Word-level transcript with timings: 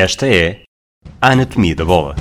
Esta 0.00 0.28
é 0.28 0.62
a 1.20 1.32
Anatomia 1.32 1.74
da 1.74 1.84
Bola. 1.84 2.14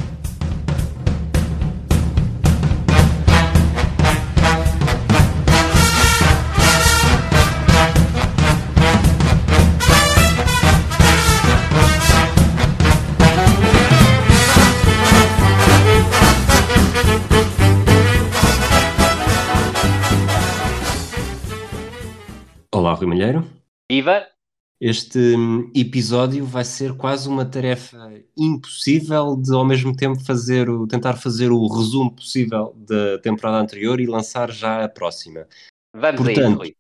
Olá, 22.74 22.94
Rui 22.96 23.06
Malheiro. 23.06 23.48
Viva! 23.88 24.37
Este 24.80 25.18
hum, 25.36 25.72
episódio 25.76 26.46
vai 26.46 26.64
ser 26.64 26.96
quase 26.96 27.28
uma 27.28 27.44
tarefa 27.44 28.14
impossível 28.38 29.36
de 29.36 29.52
ao 29.52 29.66
mesmo 29.66 29.96
tempo 29.96 30.24
fazer 30.24 30.70
o, 30.70 30.86
tentar 30.86 31.16
fazer 31.16 31.52
o 31.52 31.68
resumo 31.68 32.16
possível 32.16 32.76
da 32.78 33.18
temporada 33.18 33.58
anterior 33.58 34.00
e 34.00 34.06
lançar 34.06 34.52
já 34.52 34.84
a 34.84 34.90
próxima. 34.90 35.48
Vamos 35.96 36.22
Portanto, 36.22 36.60
Rui. 36.60 36.76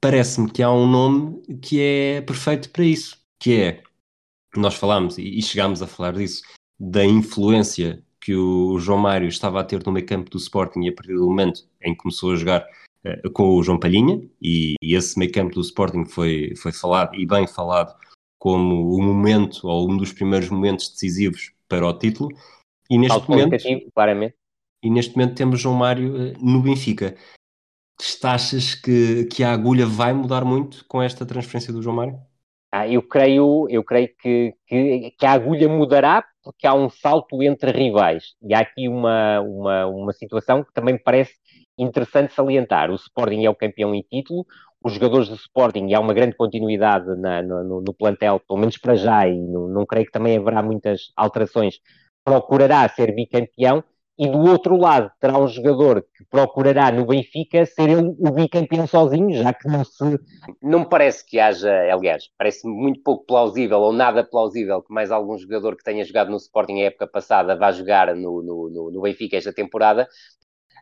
parece-me 0.00 0.50
que 0.50 0.60
há 0.60 0.72
um 0.72 0.88
nome 0.88 1.40
que 1.62 1.80
é 1.80 2.20
perfeito 2.20 2.68
para 2.70 2.84
isso, 2.84 3.16
que 3.38 3.54
é, 3.54 3.82
nós 4.56 4.74
falámos 4.74 5.16
e 5.16 5.40
chegámos 5.40 5.80
a 5.80 5.86
falar 5.86 6.14
disso, 6.14 6.42
da 6.80 7.04
influência 7.04 8.02
que 8.20 8.34
o 8.34 8.76
João 8.80 8.98
Mário 8.98 9.28
estava 9.28 9.60
a 9.60 9.64
ter 9.64 9.86
no 9.86 9.92
meio 9.92 10.04
campo 10.04 10.28
do 10.28 10.36
Sporting 10.36 10.80
e 10.80 10.88
a 10.88 10.92
partir 10.92 11.14
do 11.14 11.28
momento 11.28 11.64
em 11.80 11.92
que 11.92 11.98
começou 11.98 12.32
a 12.32 12.36
jogar 12.36 12.66
com 13.32 13.56
o 13.56 13.62
João 13.62 13.78
Palhinha 13.78 14.20
e, 14.40 14.74
e 14.82 14.94
esse 14.94 15.18
meio 15.18 15.32
campo 15.32 15.54
do 15.54 15.60
Sporting 15.60 16.04
foi, 16.04 16.54
foi 16.56 16.72
falado 16.72 17.14
e 17.14 17.26
bem 17.26 17.46
falado 17.46 17.94
como 18.38 18.94
o 18.94 19.02
momento 19.02 19.66
ou 19.66 19.90
um 19.90 19.96
dos 19.96 20.12
primeiros 20.12 20.48
momentos 20.48 20.88
decisivos 20.90 21.52
para 21.68 21.86
o 21.86 21.98
título 21.98 22.30
e 22.90 22.98
neste 22.98 23.14
Salto 23.14 23.30
momento 23.30 23.56
claramente. 23.94 24.36
e 24.82 24.90
neste 24.90 25.16
momento 25.16 25.34
temos 25.34 25.60
João 25.60 25.74
Mário 25.74 26.16
eh, 26.16 26.34
no 26.40 26.62
Benfica. 26.62 27.16
Achas 28.22 28.74
que, 28.74 29.24
que 29.24 29.42
a 29.42 29.52
agulha 29.52 29.86
vai 29.86 30.12
mudar 30.12 30.44
muito 30.44 30.84
com 30.86 31.02
esta 31.02 31.24
transferência 31.24 31.72
do 31.72 31.82
João 31.82 31.96
Mário? 31.96 32.18
Ah, 32.70 32.86
eu 32.86 33.02
creio, 33.02 33.66
eu 33.70 33.82
creio 33.82 34.10
que, 34.20 34.54
que, 34.66 35.14
que 35.18 35.24
a 35.24 35.32
agulha 35.32 35.68
mudará 35.68 36.22
porque 36.42 36.66
há 36.66 36.74
um 36.74 36.90
salto 36.90 37.42
entre 37.42 37.72
rivais. 37.72 38.34
E 38.40 38.54
há 38.54 38.60
aqui 38.60 38.86
uma, 38.86 39.40
uma, 39.40 39.86
uma 39.86 40.12
situação 40.12 40.62
que 40.62 40.72
também 40.72 40.94
me 40.94 41.00
parece 41.00 41.34
interessante 41.78 42.32
salientar. 42.34 42.90
O 42.90 42.94
Sporting 42.96 43.44
é 43.44 43.50
o 43.50 43.54
campeão 43.54 43.94
em 43.94 44.02
título, 44.02 44.46
os 44.82 44.92
jogadores 44.94 45.28
do 45.28 45.34
Sporting, 45.34 45.86
e 45.88 45.94
há 45.94 46.00
uma 46.00 46.14
grande 46.14 46.36
continuidade 46.36 47.06
na- 47.18 47.42
no, 47.42 47.80
no- 47.82 47.94
plantel, 47.94 48.40
pelo 48.40 48.58
menos 48.60 48.78
para 48.78 48.94
já, 48.96 49.26
e 49.28 49.36
não, 49.36 49.68
não 49.68 49.86
creio 49.86 50.06
que 50.06 50.12
também 50.12 50.36
haverá 50.38 50.62
muitas 50.62 51.12
alterações, 51.16 51.76
procurará 52.24 52.88
ser 52.88 53.14
bicampeão, 53.14 53.82
e 54.18 54.28
do 54.28 54.38
outro 54.50 54.76
lado 54.76 55.10
terá 55.20 55.38
um 55.38 55.46
jogador 55.46 56.02
que 56.16 56.24
procurará 56.30 56.90
no 56.90 57.04
Benfica 57.06 57.66
ser 57.66 57.90
ele 57.90 58.14
o 58.18 58.30
bicampeão 58.30 58.86
sozinho, 58.86 59.34
já 59.34 59.52
que 59.52 59.68
não 59.68 59.84
se 59.84 60.18
não 60.62 60.80
me 60.80 60.88
parece 60.88 61.24
que 61.24 61.38
haja, 61.38 61.70
aliás, 61.92 62.24
parece 62.36 62.66
muito 62.68 63.00
pouco 63.02 63.24
plausível 63.26 63.78
ou 63.80 63.92
nada 63.92 64.24
plausível 64.24 64.82
que 64.82 64.92
mais 64.92 65.10
algum 65.10 65.36
jogador 65.38 65.76
que 65.76 65.84
tenha 65.84 66.04
jogado 66.04 66.30
no 66.30 66.36
Sporting 66.36 66.80
a 66.80 66.84
época 66.86 67.06
passada 67.06 67.56
vá 67.56 67.72
jogar 67.72 68.14
no, 68.14 68.42
no, 68.42 68.70
no, 68.70 68.90
no 68.90 69.00
Benfica 69.02 69.36
esta 69.36 69.52
temporada. 69.52 70.08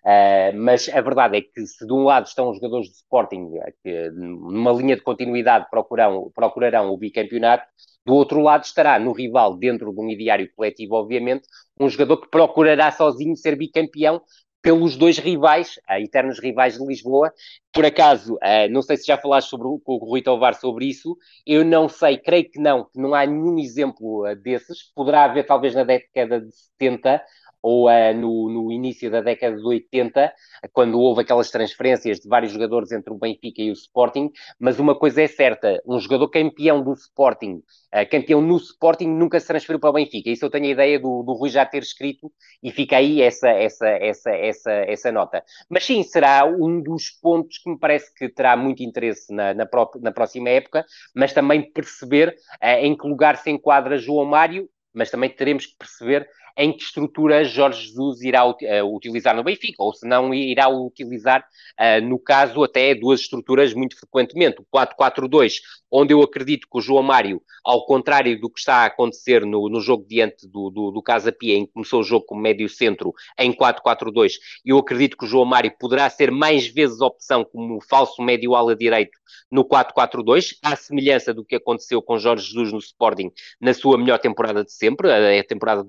Uh, 0.05 0.55
mas 0.55 0.87
a 0.91 1.01
verdade 1.01 1.39
é 1.39 1.41
que 1.41 1.67
se 1.67 1.87
de 1.87 1.93
um 1.93 2.05
lado 2.05 2.27
estão 2.27 2.51
os 2.51 2.57
jogadores 2.57 2.89
de 2.89 2.97
Sporting 2.97 3.53
que 3.83 4.11
numa 4.11 4.71
linha 4.73 4.97
de 4.97 5.03
continuidade 5.03 5.67
procurarão, 5.71 6.31
procurarão 6.35 6.91
o 6.91 6.99
bicampeonato, 6.99 7.65
do 8.05 8.15
outro 8.15 8.41
lado 8.41 8.65
estará 8.65 8.99
no 8.99 9.13
rival, 9.13 9.57
dentro 9.57 9.95
de 9.95 9.99
um 9.99 10.11
ideário 10.11 10.47
coletivo, 10.55 10.95
obviamente, 10.97 11.49
um 11.81 11.89
jogador 11.89 12.19
que 12.19 12.29
procurará 12.29 12.93
sozinho 12.93 13.35
ser 13.35 13.57
bicampeão 13.57 14.21
pelos 14.61 14.95
dois 14.97 15.19
rivais, 15.19 15.77
uh, 15.91 15.95
eternos 15.95 16.39
rivais 16.39 16.79
de 16.79 16.87
Lisboa. 16.87 17.33
Por 17.73 17.87
acaso, 17.87 18.35
uh, 18.35 18.71
não 18.71 18.83
sei 18.83 18.99
se 18.99 19.07
já 19.07 19.17
falaste 19.17 19.49
sobre, 19.49 19.69
com 19.83 19.95
o 19.95 20.05
Rui 20.05 20.23
Tovar 20.23 20.55
sobre 20.55 20.87
isso, 20.87 21.17
eu 21.47 21.65
não 21.65 21.89
sei, 21.89 22.19
creio 22.19 22.51
que 22.51 22.59
não, 22.59 22.85
que 22.85 22.99
não 22.99 23.15
há 23.15 23.25
nenhum 23.25 23.59
exemplo 23.59 24.25
desses. 24.43 24.93
Poderá 24.95 25.25
haver 25.25 25.47
talvez 25.47 25.75
na 25.75 25.85
década 25.85 26.41
de 26.41 26.51
70 26.79 27.23
ou 27.65 27.89
uh, 27.89 28.15
no, 28.15 28.51
no 28.51 28.71
início 28.73 29.11
da 29.11 29.23
década 29.23 29.57
de 29.57 29.67
80, 29.67 30.33
quando 30.73 31.01
houve 31.01 31.23
aquelas 31.23 31.51
transferências 31.51 32.21
de 32.21 32.29
vários 32.29 32.53
jogadores 32.53 32.93
entre 32.93 33.13
o 33.13 33.17
Benfica 33.19 33.63
e 33.63 33.71
o 33.71 33.73
Sporting, 33.73 34.31
mas 34.59 34.79
uma 34.79 34.95
coisa 34.99 35.23
é 35.23 35.27
certa, 35.27 35.81
um 35.87 35.99
jogador 35.99 36.29
campeão 36.29 36.83
do 36.83 36.93
Sporting, 36.93 37.63
uh, 37.95 38.11
campeão 38.11 38.43
no 38.43 38.57
Sporting, 38.59 39.07
nunca 39.09 39.41
se 39.41 39.47
transferiu 39.47 39.81
para 39.81 39.91
o 39.91 39.93
Benfica. 39.95 40.31
Isso 40.31 40.45
eu 40.45 40.51
tenho 40.51 40.67
a 40.67 40.69
ideia 40.71 40.99
do, 41.01 41.23
do 41.23 41.33
Rui 41.33 41.49
já 41.49 41.65
ter 41.65 41.83
escrito 41.83 42.31
e 42.63 42.71
fica 42.71 42.97
aí 42.99 43.23
essa, 43.23 43.49
essa, 43.49 43.89
essa, 43.89 44.31
essa, 44.31 44.71
essa 44.73 45.13
nota. 45.13 45.43
Mas 45.69 45.85
sim, 45.85 46.03
será 46.03 46.45
um 46.45 46.81
dos 46.83 47.11
pontos 47.11 47.59
que 47.59 47.71
me 47.71 47.79
parece 47.79 48.13
que 48.15 48.29
terá 48.29 48.57
muito 48.57 48.83
interesse 48.83 49.33
na, 49.35 49.55
na, 49.55 49.67
pró- 49.67 49.91
na 50.01 50.13
próxima 50.13 50.51
época, 50.51 50.85
mas 51.15 51.33
também 51.33 51.63
perceber 51.73 52.37
uh, 52.63 52.67
em 52.81 52.97
que 52.97 53.07
lugar 53.07 53.37
se 53.37 53.51
enquadra 53.51 53.97
João 53.99 54.25
Mário, 54.27 54.69
mas 54.93 55.11
também 55.11 55.31
teremos 55.31 55.67
que 55.67 55.77
perceber 55.77 56.29
em 56.57 56.73
que 56.73 56.83
estrutura 56.83 57.45
Jorge 57.45 57.89
Jesus 57.89 58.23
irá 58.23 58.43
eh, 58.63 58.83
utilizar 58.83 59.35
no 59.35 59.43
Benfica, 59.43 59.83
ou 59.83 59.93
se 59.93 60.07
não 60.07 60.33
irá 60.33 60.69
utilizar, 60.69 61.45
eh, 61.79 62.01
no 62.01 62.19
caso, 62.19 62.63
até 62.63 62.95
duas 62.95 63.21
estruturas 63.21 63.75
muito 63.75 63.99
frequentemente. 63.99 64.61
O 64.61 64.67
4-4-2, 64.77 65.55
onde 65.91 66.15
eu 66.15 66.23
acredito 66.23 66.69
que 66.71 66.79
o 66.79 66.81
João 66.81 67.03
Mário, 67.03 67.43
ao 67.65 67.85
contrário 67.87 68.41
do 68.41 68.49
que 68.49 68.61
está 68.61 68.77
a 68.77 68.85
acontecer 68.87 69.45
no, 69.45 69.69
no 69.69 69.81
jogo 69.81 70.07
diante 70.09 70.47
do, 70.49 70.71
do, 70.71 70.91
do 70.91 71.03
Casa 71.03 71.33
Pia, 71.33 71.55
em 71.55 71.67
que 71.67 71.73
começou 71.73 72.01
o 72.01 72.05
jogo 72.05 72.27
como 72.27 72.41
médio 72.41 72.69
centro 72.69 73.13
em 73.39 73.53
4-4-2, 73.53 74.35
eu 74.65 74.79
acredito 74.79 75.17
que 75.17 75.25
o 75.25 75.29
João 75.29 75.45
Mário 75.45 75.73
poderá 75.79 76.09
ser 76.09 76.31
mais 76.31 76.67
vezes 76.67 77.01
opção 77.01 77.45
como 77.45 77.81
falso 77.81 78.23
médio 78.23 78.55
ala 78.55 78.77
direito 78.77 79.19
no 79.51 79.65
4-4-2, 79.65 80.57
à 80.63 80.77
semelhança 80.77 81.33
do 81.33 81.45
que 81.45 81.57
aconteceu 81.57 82.01
com 82.03 82.19
Jorge 82.19 82.47
Jesus 82.47 82.73
no 82.73 82.79
Sporting 82.79 83.31
na 83.61 83.75
sua 83.75 83.99
melhor 83.99 84.19
temporada 84.19 84.65
de 84.65 84.73
sempre, 84.73 85.11
a 85.11 85.35
a 85.35 85.45
temporada 85.45 85.83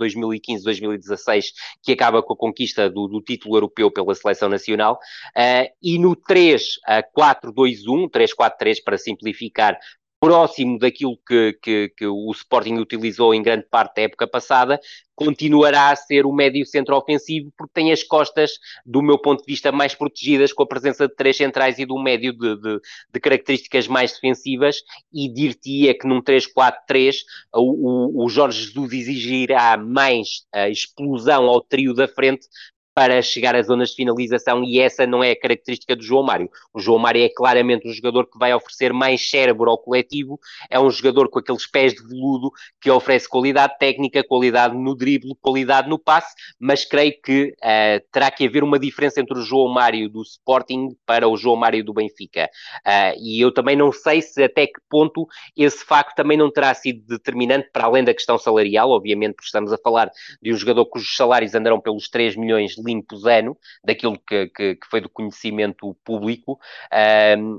2015-2016, 0.64 1.54
que 1.84 1.92
acaba 1.92 2.22
com 2.22 2.34
a 2.34 2.38
conquista 2.38 2.90
do, 2.90 3.08
do 3.08 3.22
título 3.22 3.56
europeu 3.58 3.92
pela 3.92 4.14
seleção 4.16 4.50
nacional, 4.50 5.00
uh, 5.36 5.70
e 5.82 5.98
no 6.00 6.16
3-4-2-1, 6.16 8.10
3-4-3 8.10 8.84
para 8.84 8.98
simplificar, 8.98 9.78
próximo 10.26 10.80
daquilo 10.80 11.16
que, 11.18 11.54
que, 11.62 11.90
que 11.96 12.08
o 12.08 12.32
Sporting 12.32 12.78
utilizou 12.78 13.32
em 13.32 13.44
grande 13.44 13.68
parte 13.70 13.98
da 13.98 14.02
época 14.02 14.28
passada, 14.28 14.80
continuará 15.14 15.92
a 15.92 15.96
ser 15.96 16.26
o 16.26 16.34
médio 16.34 16.66
centro 16.66 16.96
ofensivo, 16.98 17.52
porque 17.56 17.74
tem 17.76 17.92
as 17.92 18.02
costas, 18.02 18.54
do 18.84 19.04
meu 19.04 19.20
ponto 19.20 19.42
de 19.42 19.46
vista, 19.46 19.72
mais 19.72 19.94
protegidas 19.94 20.52
com 20.52 20.64
a 20.64 20.68
presença 20.68 21.08
de 21.08 21.16
três 21.16 21.38
centrais 21.38 21.78
e 21.78 21.86
do 21.86 22.02
médio 22.02 22.34
de, 22.34 22.56
de, 22.60 22.80
de 23.14 23.20
características 23.20 23.88
mais 23.88 24.14
defensivas, 24.14 24.78
e 25.14 25.32
dir-te-ia 25.32 25.98
que 25.98 26.08
num 26.08 26.22
3-4-3 26.22 27.18
o, 27.54 28.26
o, 28.26 28.28
Jorge 28.28 28.64
Jesus 28.64 28.94
exigirá 28.94 29.78
mais 29.78 30.46
a 30.52 30.68
explosão 30.70 31.46
ao 31.46 31.62
trio 31.62 31.94
da 31.94 32.08
frente 32.08 32.48
para 32.96 33.22
chegar 33.22 33.54
às 33.56 33.68
zonas 33.68 33.90
de 33.90 33.98
finalização 33.98 34.64
e 34.64 34.80
essa 34.80 35.06
não 35.06 35.22
é 35.22 35.32
a 35.32 35.40
característica 35.40 35.98
do 35.98 36.02
João 36.02 36.24
Mário. 36.24 36.50
O 36.74 36.80
João 36.80 36.98
Mário 36.98 37.22
é 37.22 37.30
claramente 37.30 37.86
um 37.86 37.92
jogador 37.92 38.26
que 38.26 38.40
vai 38.40 38.54
oferecer 38.54 38.94
mais 38.94 39.30
cérebro 39.30 39.70
ao 39.70 39.78
coletivo, 39.78 40.40
é 40.70 40.80
um 40.80 40.90
jogador 40.90 41.30
com 41.30 41.40
aqueles 41.40 41.68
pés 41.68 41.94
de 41.94 42.08
veludo 42.08 42.50
que 42.80 42.90
oferece 42.90 43.28
qualidade 43.28 43.78
técnica, 43.78 44.24
qualidade 44.24 44.78
no 44.78 44.96
drible, 44.96 45.36
qualidade 45.42 45.90
no 45.90 46.00
passe, 46.00 46.34
mas 46.58 46.86
creio 46.86 47.14
que 47.22 47.54
uh, 47.62 48.06
terá 48.14 48.32
que 48.32 48.48
haver 48.48 48.64
uma 48.64 48.80
diferença 48.80 49.20
entre 49.20 49.38
o 49.38 49.42
João 49.42 49.68
Mário 49.68 50.10
do 50.10 50.22
Sporting 50.22 50.96
para 51.06 51.28
o 51.28 51.36
João 51.36 51.58
Mário 51.58 51.84
do 51.84 51.94
Benfica. 51.94 52.50
Uh, 52.88 53.20
e 53.22 53.42
eu 53.42 53.54
também 53.54 53.76
não 53.76 53.92
sei 53.92 54.22
se 54.22 54.42
até 54.42 54.68
que 54.68 54.80
ponto 54.90 55.28
esse 55.58 55.84
facto 55.84 56.16
também 56.16 56.38
não 56.38 56.50
terá 56.50 56.74
sido 56.74 57.06
determinante 57.06 57.70
para 57.74 57.88
além 57.88 58.06
da 58.06 58.14
questão 58.14 58.38
salarial, 58.38 58.90
obviamente, 58.90 59.34
porque 59.34 59.48
estamos 59.48 59.74
a 59.74 59.78
falar 59.78 60.10
de 60.42 60.54
um 60.54 60.56
jogador 60.56 60.86
cujos 60.86 61.14
salários 61.14 61.54
andarão 61.54 61.82
pelos 61.82 62.08
3 62.08 62.38
milhões 62.38 62.78
limpos 62.86 63.26
ano, 63.26 63.58
daquilo 63.84 64.18
que, 64.20 64.48
que, 64.50 64.76
que 64.76 64.88
foi 64.90 65.02
do 65.02 65.10
conhecimento 65.10 65.94
público. 66.04 66.60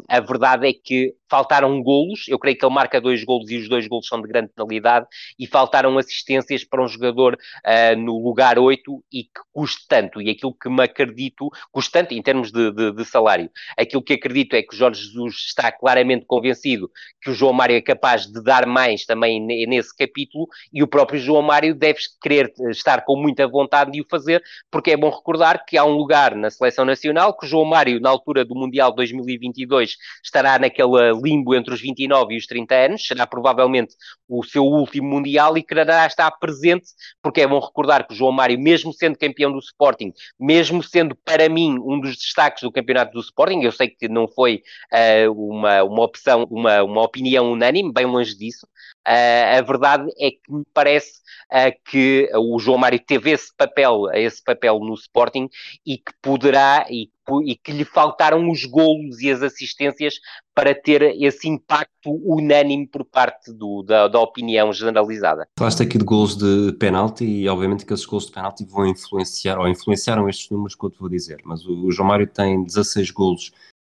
A 0.09 0.21
verdade 0.21 0.69
é 0.69 0.73
que 0.73 1.15
faltaram 1.29 1.83
golos, 1.83 2.27
eu 2.29 2.39
creio 2.39 2.57
que 2.57 2.65
ele 2.65 2.75
marca 2.75 3.01
dois 3.01 3.25
golos 3.25 3.51
e 3.51 3.57
os 3.57 3.69
dois 3.69 3.87
golos 3.87 4.07
são 4.07 4.21
de 4.21 4.29
grande 4.29 4.51
penalidade, 4.55 5.07
e 5.39 5.47
faltaram 5.47 5.97
assistências 5.99 6.65
para 6.65 6.83
um 6.83 6.89
jogador 6.89 7.35
uh, 7.35 7.97
no 7.99 8.23
lugar 8.23 8.59
8 8.59 9.05
e 9.13 9.25
que 9.25 9.41
custe 9.53 9.87
tanto, 9.89 10.21
e 10.21 10.31
aquilo 10.31 10.55
que 10.55 10.69
me 10.69 10.83
acredito, 10.83 11.49
custe 11.73 11.93
tanto 11.93 12.15
em 12.15 12.23
termos 12.23 12.51
de, 12.51 12.71
de, 12.73 12.93
de, 12.93 13.05
salário, 13.05 13.51
aquilo 13.77 14.03
que 14.03 14.15
acredito 14.15 14.55
é 14.55 14.63
que 14.63 14.75
o 14.75 14.77
Jorge 14.77 15.03
Jesus 15.03 15.35
está 15.47 15.71
claramente 15.73 16.25
convencido 16.27 16.91
que 17.21 17.31
o 17.31 17.35
João 17.35 17.53
Mário 17.53 17.77
é 17.77 17.81
capaz 17.81 18.27
de 18.27 18.43
dar 18.43 18.67
mais 18.67 19.05
também 19.05 19.41
nesse 19.41 19.97
capítulo, 19.97 20.47
e 20.73 20.83
o 20.83 20.87
próprio 20.87 21.19
João 21.19 21.43
Mário 21.43 21.75
deve 21.75 21.99
querer 22.21 22.53
estar 22.71 23.05
com 23.05 23.17
muita 23.17 23.47
vontade 23.49 23.93
de 23.93 24.01
o 24.01 24.07
fazer, 24.09 24.43
porque 24.71 24.93
é 24.93 24.97
bom 24.97 25.11
recordar 25.11 25.65
que 25.65 25.77
há 25.77 25.85
um 25.85 25.97
lugar 25.97 26.35
na 26.35 26.51
seleção 26.51 26.85
nacional 26.85 27.37
que 27.37 27.47
o 27.47 27.49
João 27.49 27.65
Mário, 27.65 28.01
na 28.01 28.11
altura 28.11 28.45
do 28.45 28.55
Mundial 28.55 28.93
2022, 28.93 29.97
estará 30.23 30.59
naquela 30.59 31.16
limbo 31.21 31.55
entre 31.55 31.73
os 31.73 31.81
29 31.81 32.35
e 32.35 32.39
os 32.39 32.47
30 32.47 32.75
anos, 32.75 33.07
será 33.07 33.27
provavelmente 33.27 33.95
o 34.29 34.45
seu 34.45 34.65
último 34.65 35.07
Mundial 35.07 35.57
e 35.57 35.63
quererá 35.63 36.07
estar 36.07 36.31
presente, 36.33 36.87
porque 37.23 37.41
é 37.41 37.47
bom 37.47 37.59
recordar 37.59 38.07
que 38.07 38.13
o 38.13 38.17
João 38.17 38.33
Mário, 38.33 38.59
mesmo 38.59 38.93
sendo 38.93 39.19
campeão 39.19 39.53
do 39.53 39.59
Sporting, 39.59 40.13
mesmo 40.39 40.83
sendo 40.83 41.15
para 41.17 41.49
mim 41.49 41.79
um 41.79 42.01
dos 42.01 42.17
destaques 42.17 42.63
do 42.63 42.73
campeonato 42.73 43.13
do 43.13 43.21
Sporting, 43.21 43.61
eu 43.63 43.73
sei 43.73 43.89
que 43.89 44.09
não 44.09 44.27
foi 44.29 44.63
uh, 44.93 45.33
uma, 45.33 45.83
uma 45.85 46.03
opção, 46.03 46.45
uma, 46.51 46.83
uma 46.83 47.03
opinião 47.03 47.53
unânime, 47.53 47.93
bem 47.93 48.05
longe 48.05 48.37
disso, 48.37 48.67
uh, 49.07 49.59
a 49.59 49.63
verdade 49.63 50.11
é 50.19 50.31
que 50.31 50.41
me 50.49 50.65
parece 50.75 51.21
uh, 51.53 51.91
que 51.91 52.29
o 52.35 52.59
João 52.59 52.79
Mário 52.79 52.99
teve 52.99 53.31
esse 53.31 53.55
papel, 53.57 54.11
esse 54.13 54.43
papel 54.43 54.79
no 54.81 54.95
Sporting 54.95 55.49
e 55.85 55.99
que 55.99 56.13
poderá 56.21 56.87
e, 56.91 57.09
e 57.45 57.57
que 57.57 57.73
lhe 57.73 57.85
faltaram 57.85 58.51
os 58.51 58.65
golos 58.65 59.21
e 59.21 59.31
as 59.31 59.43
assistências 59.43 60.15
para 60.55 60.75
ter 60.75 61.03
esse 61.23 61.49
impacto 61.49 62.11
unânime 62.25 62.87
por 62.87 63.05
parte 63.05 63.53
do, 63.53 63.83
da, 63.83 64.09
da 64.09 64.21
opinião 64.21 64.73
generalizada. 64.73 65.47
Falaste 65.59 65.83
aqui 65.83 65.99
de 65.99 66.05
gols 66.05 66.37
de 66.37 66.73
penalti 66.79 67.25
e 67.25 67.49
obviamente 67.49 67.85
que 67.85 67.93
esses 67.93 68.07
gols 68.07 68.27
de 68.27 68.33
penalti 68.33 68.65
vão 68.65 68.87
influenciar 68.87 69.59
ou 69.59 69.69
influenciaram 69.69 70.29
estes 70.29 70.49
números 70.51 70.75
que 70.75 70.85
eu 70.85 70.91
te 70.91 70.99
vou 70.99 71.09
dizer, 71.09 71.39
mas 71.45 71.65
o, 71.67 71.87
o 71.87 71.93
João 71.93 72.09
Mário 72.09 72.27
tem 72.27 72.65
16 72.65 73.11
golos 73.11 73.53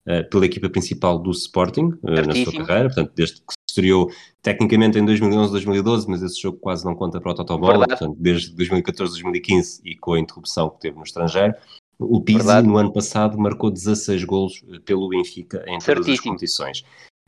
uh, 0.06 0.28
pela 0.28 0.46
equipa 0.46 0.68
principal 0.68 1.18
do 1.18 1.30
Sporting 1.30 1.92
uh, 2.02 2.26
na 2.26 2.34
sua 2.34 2.66
carreira, 2.66 2.88
portanto 2.88 3.12
desde 3.14 3.36
que 3.36 3.52
se 3.52 3.58
estreou 3.68 4.10
tecnicamente 4.42 4.98
em 4.98 5.04
2011, 5.04 5.52
2012, 5.52 6.08
mas 6.08 6.22
esse 6.22 6.40
jogo 6.40 6.58
quase 6.58 6.84
não 6.84 6.94
conta 6.94 7.20
para 7.20 7.32
o 7.32 7.34
Totobola, 7.34 7.86
portanto 7.86 8.16
desde 8.18 8.54
2014, 8.54 9.12
2015 9.12 9.80
e 9.84 9.96
com 9.96 10.14
a 10.14 10.20
interrupção 10.20 10.68
que 10.68 10.80
teve 10.80 10.96
no 10.96 11.04
estrangeiro. 11.04 11.54
O 12.00 12.22
Pizzi, 12.22 12.38
Verdade. 12.38 12.66
no 12.66 12.78
ano 12.78 12.92
passado, 12.92 13.38
marcou 13.38 13.70
16 13.70 14.24
golos 14.24 14.64
eh, 14.68 14.78
pelo 14.80 15.08
Benfica 15.08 15.62
em 15.68 15.78
todas 15.78 16.08
as 16.08 16.20
competições. 16.20 16.82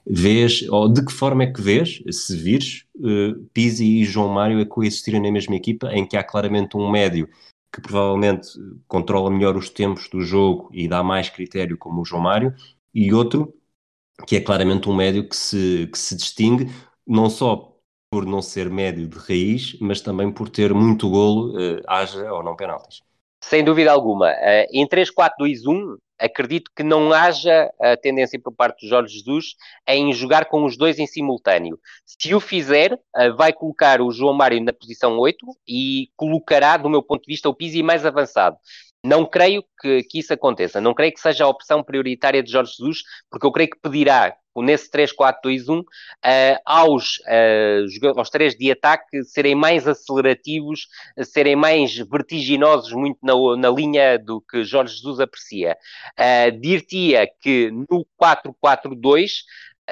Vês, 0.04 0.66
ou 0.68 0.88
de 0.88 1.04
que 1.04 1.12
forma 1.12 1.44
é 1.44 1.52
que 1.52 1.60
vês, 1.60 2.02
se 2.10 2.36
vires, 2.36 2.84
uh, 2.96 3.38
Pizzi 3.52 3.84
e 3.84 4.04
João 4.04 4.28
Mário 4.28 4.60
a 4.60 4.66
coexistirem 4.66 5.20
na 5.20 5.30
mesma 5.30 5.54
equipa, 5.54 5.92
em 5.92 6.04
que 6.04 6.16
há 6.16 6.24
claramente 6.24 6.76
um 6.76 6.90
médio 6.90 7.28
que 7.72 7.80
provavelmente 7.80 8.48
controla 8.88 9.30
melhor 9.30 9.56
os 9.56 9.70
tempos 9.70 10.08
do 10.08 10.20
jogo 10.22 10.68
e 10.72 10.88
dá 10.88 11.04
mais 11.04 11.28
critério, 11.28 11.78
como 11.78 12.00
o 12.00 12.04
João 12.04 12.22
Mário, 12.22 12.52
e 12.92 13.12
outro 13.14 13.54
que 14.26 14.36
é 14.36 14.40
claramente 14.40 14.88
um 14.88 14.94
médio 14.94 15.28
que 15.28 15.36
se, 15.36 15.88
que 15.90 15.98
se 15.98 16.16
distingue 16.16 16.70
não 17.06 17.30
só 17.30 17.76
por 18.10 18.26
não 18.26 18.42
ser 18.42 18.68
médio 18.68 19.06
de 19.08 19.18
raiz, 19.18 19.76
mas 19.80 20.00
também 20.00 20.30
por 20.30 20.48
ter 20.48 20.74
muito 20.74 21.08
golo, 21.08 21.52
uh, 21.52 21.80
haja 21.86 22.32
ou 22.32 22.42
não 22.42 22.56
penaltis. 22.56 23.02
Sem 23.42 23.64
dúvida 23.64 23.90
alguma. 23.90 24.30
Uh, 24.30 24.66
em 24.72 24.86
3-4-2-1, 24.86 25.96
acredito 26.18 26.70
que 26.74 26.82
não 26.82 27.12
haja 27.12 27.70
a 27.80 27.96
tendência 27.96 28.40
por 28.40 28.52
parte 28.52 28.86
do 28.86 28.88
Jorge 28.88 29.14
Jesus 29.14 29.56
em 29.86 30.12
jogar 30.12 30.46
com 30.46 30.64
os 30.64 30.76
dois 30.76 30.98
em 30.98 31.06
simultâneo. 31.06 31.78
Se 32.06 32.34
o 32.34 32.40
fizer, 32.40 32.94
uh, 32.94 33.36
vai 33.36 33.52
colocar 33.52 34.00
o 34.00 34.12
João 34.12 34.32
Mário 34.32 34.62
na 34.62 34.72
posição 34.72 35.18
8 35.18 35.44
e 35.66 36.08
colocará, 36.16 36.76
do 36.76 36.88
meu 36.88 37.02
ponto 37.02 37.22
de 37.22 37.32
vista, 37.32 37.48
o 37.48 37.54
Pizzi 37.54 37.82
mais 37.82 38.06
avançado. 38.06 38.56
Não 39.04 39.26
creio 39.26 39.64
que, 39.80 40.02
que, 40.04 40.20
isso 40.20 40.32
aconteça, 40.32 40.80
não 40.80 40.94
creio 40.94 41.12
que 41.12 41.20
seja 41.20 41.44
a 41.44 41.48
opção 41.48 41.82
prioritária 41.82 42.42
de 42.42 42.52
Jorge 42.52 42.74
Jesus, 42.78 43.02
porque 43.28 43.44
eu 43.44 43.50
creio 43.50 43.70
que 43.70 43.80
pedirá 43.80 44.36
nesse 44.56 44.90
3-4-2-1 44.90 45.80
uh, 45.80 45.84
aos, 46.64 47.18
uh, 47.20 48.18
aos 48.18 48.30
três 48.30 48.54
de 48.54 48.70
ataque 48.70 49.24
serem 49.24 49.54
mais 49.54 49.88
acelerativos, 49.88 50.86
serem 51.24 51.56
mais 51.56 51.96
vertiginosos 51.96 52.92
muito 52.92 53.18
na, 53.22 53.34
na 53.56 53.70
linha 53.70 54.18
do 54.18 54.40
que 54.40 54.62
Jorge 54.62 54.94
Jesus 54.94 55.18
aprecia. 55.20 55.76
Uh, 56.18 56.60
Dir-te-ia 56.60 57.26
que 57.40 57.70
no 57.70 58.06
4-4-2 58.20 59.30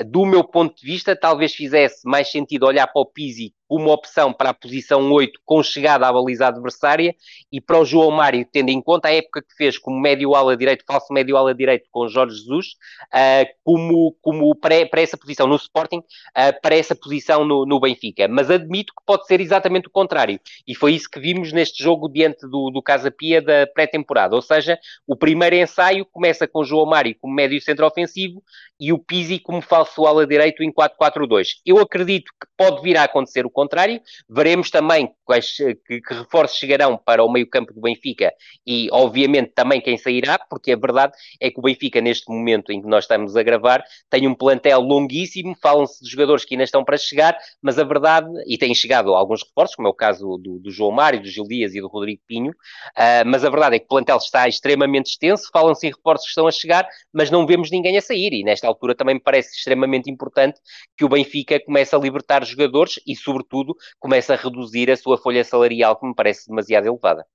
do 0.06 0.24
meu 0.24 0.44
ponto 0.44 0.76
de 0.76 0.86
vista, 0.86 1.16
talvez 1.16 1.52
fizesse 1.52 2.06
mais 2.06 2.30
sentido 2.30 2.64
olhar 2.64 2.86
para 2.86 3.02
o 3.02 3.06
Pizzi 3.06 3.52
como 3.70 3.92
opção 3.92 4.32
para 4.32 4.50
a 4.50 4.54
posição 4.54 5.12
8 5.12 5.38
com 5.44 5.62
chegada 5.62 6.04
à 6.04 6.12
baliza 6.12 6.48
adversária 6.48 7.14
e 7.52 7.60
para 7.60 7.78
o 7.78 7.84
João 7.84 8.10
Mário, 8.10 8.44
tendo 8.50 8.70
em 8.70 8.82
conta 8.82 9.06
a 9.06 9.14
época 9.14 9.42
que 9.42 9.54
fez 9.56 9.78
como 9.78 10.00
médio 10.00 10.34
ala 10.34 10.56
direito, 10.56 10.84
falso 10.84 11.12
médio 11.12 11.36
ala 11.36 11.54
direito 11.54 11.86
com 11.92 12.08
Jorge 12.08 12.34
Jesus, 12.34 12.70
uh, 13.14 13.46
como, 13.62 14.16
como 14.20 14.56
para, 14.56 14.84
para, 14.86 15.00
essa 15.00 15.16
posição 15.16 15.46
no 15.46 15.54
Sporting, 15.54 15.98
uh, 15.98 16.60
para 16.60 16.74
essa 16.74 16.96
posição 16.96 17.44
no, 17.44 17.64
no, 17.64 17.78
Benfica. 17.78 18.26
Mas 18.26 18.50
admito 18.50 18.92
que 18.92 19.04
pode 19.06 19.24
ser 19.28 19.40
exatamente 19.40 19.86
o 19.86 19.90
contrário. 19.92 20.40
E 20.66 20.74
foi 20.74 20.94
isso 20.94 21.08
que 21.08 21.20
vimos 21.20 21.52
neste 21.52 21.80
jogo 21.80 22.08
diante 22.08 22.48
do, 22.48 22.72
do 22.72 22.82
Casa 22.82 23.08
Pia 23.08 23.40
da 23.40 23.68
pré-temporada. 23.68 24.34
Ou 24.34 24.42
seja, 24.42 24.80
o 25.06 25.14
primeiro 25.14 25.54
ensaio 25.54 26.04
começa 26.06 26.48
com 26.48 26.64
João 26.64 26.86
Mário 26.86 27.14
como 27.20 27.32
médio 27.32 27.60
centro 27.60 27.86
ofensivo 27.86 28.42
e 28.80 28.92
o 28.92 28.98
Pizzi 28.98 29.38
como 29.38 29.60
falso 29.60 30.06
ala 30.06 30.26
direito 30.26 30.64
em 30.64 30.72
4-4-2. 30.72 31.58
Eu 31.66 31.78
acredito 31.78 32.32
que 32.40 32.48
pode 32.56 32.82
vir 32.82 32.96
a 32.96 33.04
acontecer 33.04 33.44
o 33.44 33.50
contrário. 33.60 34.00
Veremos 34.28 34.70
também 34.70 35.10
quais, 35.24 35.54
que, 35.56 36.00
que 36.00 36.14
reforços 36.14 36.58
chegarão 36.58 36.96
para 36.96 37.22
o 37.22 37.30
meio-campo 37.30 37.74
do 37.74 37.80
Benfica 37.80 38.32
e, 38.66 38.88
obviamente, 38.90 39.52
também 39.54 39.80
quem 39.80 39.98
sairá, 39.98 40.38
porque 40.48 40.72
a 40.72 40.76
verdade 40.76 41.12
é 41.40 41.50
que 41.50 41.58
o 41.58 41.62
Benfica, 41.62 42.00
neste 42.00 42.30
momento 42.30 42.72
em 42.72 42.80
que 42.80 42.88
nós 42.88 43.04
estamos 43.04 43.36
a 43.36 43.42
gravar, 43.42 43.84
tem 44.08 44.26
um 44.26 44.34
plantel 44.34 44.80
longuíssimo. 44.80 45.54
Falam-se 45.60 46.02
de 46.02 46.10
jogadores 46.10 46.44
que 46.44 46.54
ainda 46.54 46.64
estão 46.64 46.84
para 46.84 46.96
chegar, 46.96 47.36
mas 47.60 47.78
a 47.78 47.84
verdade, 47.84 48.28
e 48.46 48.56
têm 48.56 48.74
chegado 48.74 49.14
alguns 49.14 49.42
reforços, 49.42 49.76
como 49.76 49.88
é 49.88 49.90
o 49.90 49.94
caso 49.94 50.38
do, 50.38 50.58
do 50.58 50.70
João 50.70 50.90
Mário, 50.90 51.20
do 51.20 51.28
Gil 51.28 51.44
Dias 51.44 51.74
e 51.74 51.80
do 51.80 51.88
Rodrigo 51.88 52.22
Pinho, 52.26 52.52
uh, 52.52 53.26
mas 53.26 53.44
a 53.44 53.50
verdade 53.50 53.76
é 53.76 53.78
que 53.78 53.84
o 53.84 53.88
plantel 53.88 54.16
está 54.16 54.48
extremamente 54.48 55.10
extenso. 55.10 55.50
Falam-se 55.52 55.86
em 55.86 55.90
reforços 55.90 56.26
que 56.26 56.30
estão 56.30 56.46
a 56.46 56.50
chegar, 56.50 56.88
mas 57.12 57.30
não 57.30 57.46
vemos 57.46 57.70
ninguém 57.70 57.98
a 57.98 58.00
sair. 58.00 58.32
E 58.32 58.42
nesta 58.42 58.66
altura 58.66 58.94
também 58.94 59.16
me 59.16 59.20
parece 59.20 59.56
extremamente 59.56 60.10
importante 60.10 60.58
que 60.96 61.04
o 61.04 61.08
Benfica 61.08 61.60
comece 61.60 61.94
a 61.94 61.98
libertar 61.98 62.44
jogadores 62.44 62.98
e, 63.06 63.14
sobretudo, 63.14 63.49
comece 63.98 64.32
a 64.32 64.36
reduzir 64.36 64.90
a 64.90 64.96
sua 64.96 65.18
folha 65.18 65.44
salarial, 65.44 65.98
que 65.98 66.06
me 66.06 66.14
parece 66.14 66.48
demasiado 66.48 66.86
elevada. 66.86 67.26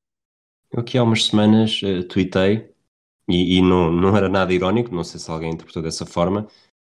Eu 0.71 0.79
aqui 0.79 0.97
há 0.97 1.03
umas 1.03 1.25
semanas 1.25 1.81
uh, 1.83 2.03
tuitei, 2.03 2.69
e, 3.27 3.57
e 3.57 3.61
não, 3.61 3.91
não 3.91 4.15
era 4.15 4.29
nada 4.29 4.53
irónico, 4.53 4.93
não 4.93 5.03
sei 5.03 5.19
se 5.19 5.29
alguém 5.29 5.51
interpretou 5.51 5.81
dessa 5.81 6.05
forma, 6.05 6.47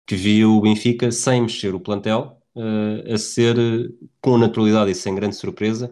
que 0.08 0.16
vi 0.16 0.46
o 0.46 0.62
Benfica, 0.62 1.12
sem 1.12 1.42
mexer 1.42 1.74
o 1.74 1.80
plantel, 1.80 2.38
uh, 2.56 3.14
a 3.14 3.18
ser, 3.18 3.58
uh, 3.58 4.10
com 4.22 4.38
naturalidade 4.38 4.92
e 4.92 4.96
sem 4.96 5.14
grande 5.16 5.36
surpresa, 5.36 5.92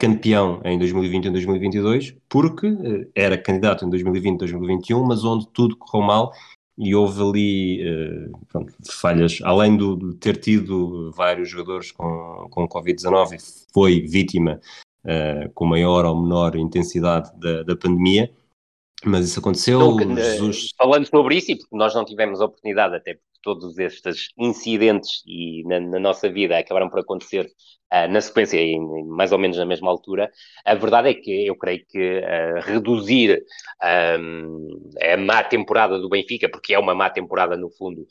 campeão 0.00 0.62
em 0.64 0.78
2020 0.78 1.26
e 1.26 1.30
2022, 1.30 2.16
porque 2.26 2.66
era 3.14 3.36
candidato 3.36 3.84
em 3.84 3.90
2020 3.90 4.34
e 4.34 4.38
2021, 4.38 5.04
mas 5.04 5.24
onde 5.24 5.46
tudo 5.48 5.76
correu 5.76 6.06
mal 6.06 6.32
e 6.76 6.94
houve 6.94 7.22
ali 7.22 7.88
uh, 7.88 8.46
pronto, 8.48 8.72
falhas, 8.90 9.38
além 9.42 9.76
do, 9.76 9.96
de 9.96 10.16
ter 10.16 10.36
tido 10.36 11.10
vários 11.12 11.48
jogadores 11.48 11.92
com, 11.92 12.48
com 12.50 12.68
Covid-19 12.68 13.66
foi 13.72 14.00
vítima 14.00 14.60
uh, 15.04 15.50
com 15.54 15.64
maior 15.64 16.04
ou 16.04 16.20
menor 16.20 16.56
intensidade 16.56 17.30
da, 17.38 17.62
da 17.62 17.76
pandemia, 17.76 18.30
mas 19.04 19.26
isso 19.26 19.38
aconteceu. 19.38 19.80
Então, 19.80 20.16
Jesus... 20.16 20.70
Falando 20.76 21.06
sobre 21.06 21.36
isso, 21.36 21.52
e 21.52 21.56
porque 21.56 21.76
nós 21.76 21.94
não 21.94 22.04
tivemos 22.04 22.40
oportunidade, 22.40 22.96
até 22.96 23.14
porque 23.14 23.33
todos 23.44 23.78
estes 23.78 24.28
incidentes 24.38 25.22
e 25.26 25.62
na, 25.66 25.78
na 25.78 26.00
nossa 26.00 26.30
vida 26.30 26.58
acabaram 26.58 26.88
por 26.88 26.98
acontecer 26.98 27.46
uh, 27.92 28.08
na 28.10 28.20
sequência, 28.20 28.56
em, 28.58 28.80
mais 29.06 29.30
ou 29.30 29.38
menos 29.38 29.58
na 29.58 29.66
mesma 29.66 29.90
altura, 29.90 30.30
a 30.64 30.74
verdade 30.74 31.10
é 31.10 31.14
que 31.14 31.46
eu 31.46 31.56
creio 31.56 31.84
que 31.86 32.18
uh, 32.18 32.60
reduzir 32.62 33.44
a 33.80 35.16
má 35.18 35.44
temporada 35.44 35.98
do 35.98 36.08
Benfica, 36.08 36.48
porque 36.48 36.74
é 36.74 36.78
uma 36.78 36.94
má 36.94 37.10
temporada 37.10 37.56
no 37.56 37.70
fundo, 37.70 38.06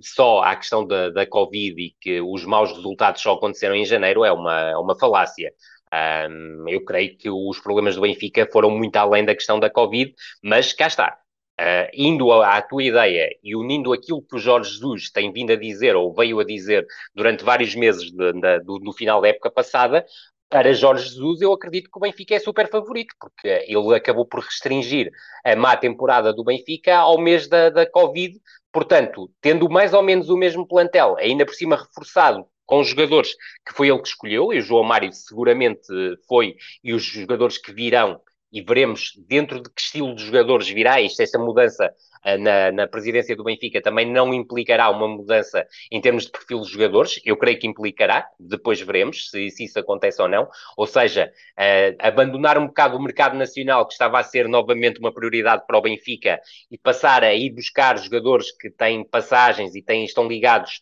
só 0.00 0.42
à 0.42 0.56
questão 0.56 0.86
da, 0.86 1.10
da 1.10 1.26
Covid 1.26 1.80
e 1.80 1.94
que 2.00 2.20
os 2.20 2.44
maus 2.46 2.72
resultados 2.72 3.20
só 3.20 3.32
aconteceram 3.32 3.74
em 3.74 3.84
janeiro, 3.84 4.24
é 4.24 4.32
uma, 4.32 4.70
é 4.70 4.76
uma 4.76 4.98
falácia. 4.98 5.52
Um, 5.92 6.68
eu 6.68 6.84
creio 6.84 7.16
que 7.18 7.28
os 7.28 7.58
problemas 7.58 7.96
do 7.96 8.02
Benfica 8.02 8.48
foram 8.50 8.70
muito 8.70 8.96
além 8.96 9.24
da 9.24 9.34
questão 9.34 9.58
da 9.58 9.68
Covid, 9.68 10.14
mas 10.42 10.72
cá 10.72 10.86
está. 10.86 11.19
Uh, 11.60 11.90
indo 11.92 12.32
à, 12.32 12.56
à, 12.56 12.62
tua 12.62 12.82
ideia 12.82 13.28
e 13.44 13.54
unindo 13.54 13.92
aquilo 13.92 14.22
que 14.22 14.34
o 14.34 14.38
Jorge 14.38 14.70
Jesus 14.70 15.10
tem 15.10 15.30
vindo 15.30 15.52
a 15.52 15.56
dizer 15.56 15.94
ou 15.94 16.14
veio 16.14 16.40
a 16.40 16.44
dizer 16.44 16.86
durante 17.14 17.44
vários 17.44 17.74
meses 17.74 18.10
de, 18.10 18.32
de, 18.32 18.60
do, 18.60 18.78
no 18.78 18.94
final 18.94 19.20
da 19.20 19.28
época 19.28 19.50
passada, 19.50 20.06
para 20.50 20.72
Jorge 20.72 21.08
Jesus 21.08 21.40
eu 21.40 21.52
acredito 21.52 21.90
que 21.90 21.96
o 21.96 22.00
Benfica 22.00 22.34
é 22.34 22.40
super 22.40 22.68
favorito, 22.68 23.14
porque 23.20 23.46
ele 23.68 23.94
acabou 23.94 24.26
por 24.26 24.40
restringir 24.40 25.12
a 25.44 25.54
má 25.54 25.76
temporada 25.76 26.32
do 26.32 26.42
Benfica 26.42 26.96
ao 26.96 27.18
mês 27.18 27.46
da, 27.46 27.70
da 27.70 27.86
Covid, 27.86 28.36
portanto, 28.72 29.30
tendo 29.40 29.70
mais 29.70 29.94
ou 29.94 30.02
menos 30.02 30.28
o 30.28 30.36
mesmo 30.36 30.66
plantel, 30.66 31.16
ainda 31.18 31.46
por 31.46 31.54
cima 31.54 31.76
reforçado 31.76 32.44
com 32.66 32.80
os 32.80 32.88
jogadores 32.88 33.34
que 33.66 33.72
foi 33.72 33.88
ele 33.88 34.00
que 34.00 34.08
escolheu, 34.08 34.52
e 34.52 34.58
o 34.58 34.62
João 34.62 34.82
Mário 34.82 35.12
seguramente 35.12 35.88
foi, 36.26 36.56
e 36.82 36.92
os 36.92 37.02
jogadores 37.02 37.56
que 37.56 37.72
virão 37.72 38.20
e 38.52 38.62
veremos 38.62 39.12
dentro 39.28 39.62
de 39.62 39.70
que 39.70 39.80
estilo 39.80 40.14
de 40.14 40.24
jogadores 40.24 40.68
virá 40.68 41.00
isto, 41.00 41.20
esta 41.20 41.38
mudança 41.38 41.92
uh, 42.24 42.38
na, 42.38 42.72
na 42.72 42.86
presidência 42.86 43.36
do 43.36 43.44
Benfica 43.44 43.80
também 43.80 44.10
não 44.10 44.34
implicará 44.34 44.90
uma 44.90 45.06
mudança 45.08 45.66
em 45.90 46.00
termos 46.00 46.24
de 46.24 46.32
perfil 46.32 46.60
de 46.60 46.68
jogadores. 46.68 47.20
Eu 47.24 47.36
creio 47.36 47.58
que 47.58 47.66
implicará, 47.66 48.26
depois 48.38 48.80
veremos 48.80 49.30
se, 49.30 49.50
se 49.50 49.64
isso 49.64 49.78
acontece 49.78 50.20
ou 50.20 50.28
não. 50.28 50.48
Ou 50.76 50.86
seja, 50.86 51.32
uh, 51.58 51.96
abandonar 52.00 52.58
um 52.58 52.66
bocado 52.66 52.96
o 52.96 53.02
mercado 53.02 53.36
nacional, 53.36 53.86
que 53.86 53.92
estava 53.92 54.18
a 54.18 54.22
ser 54.22 54.48
novamente 54.48 54.98
uma 54.98 55.12
prioridade 55.12 55.64
para 55.66 55.78
o 55.78 55.82
Benfica, 55.82 56.40
e 56.70 56.76
passar 56.76 57.22
a 57.22 57.34
ir 57.34 57.50
buscar 57.50 57.98
jogadores 57.98 58.50
que 58.52 58.70
têm 58.70 59.04
passagens 59.04 59.74
e 59.74 59.82
têm, 59.82 60.04
estão 60.04 60.26
ligados 60.26 60.80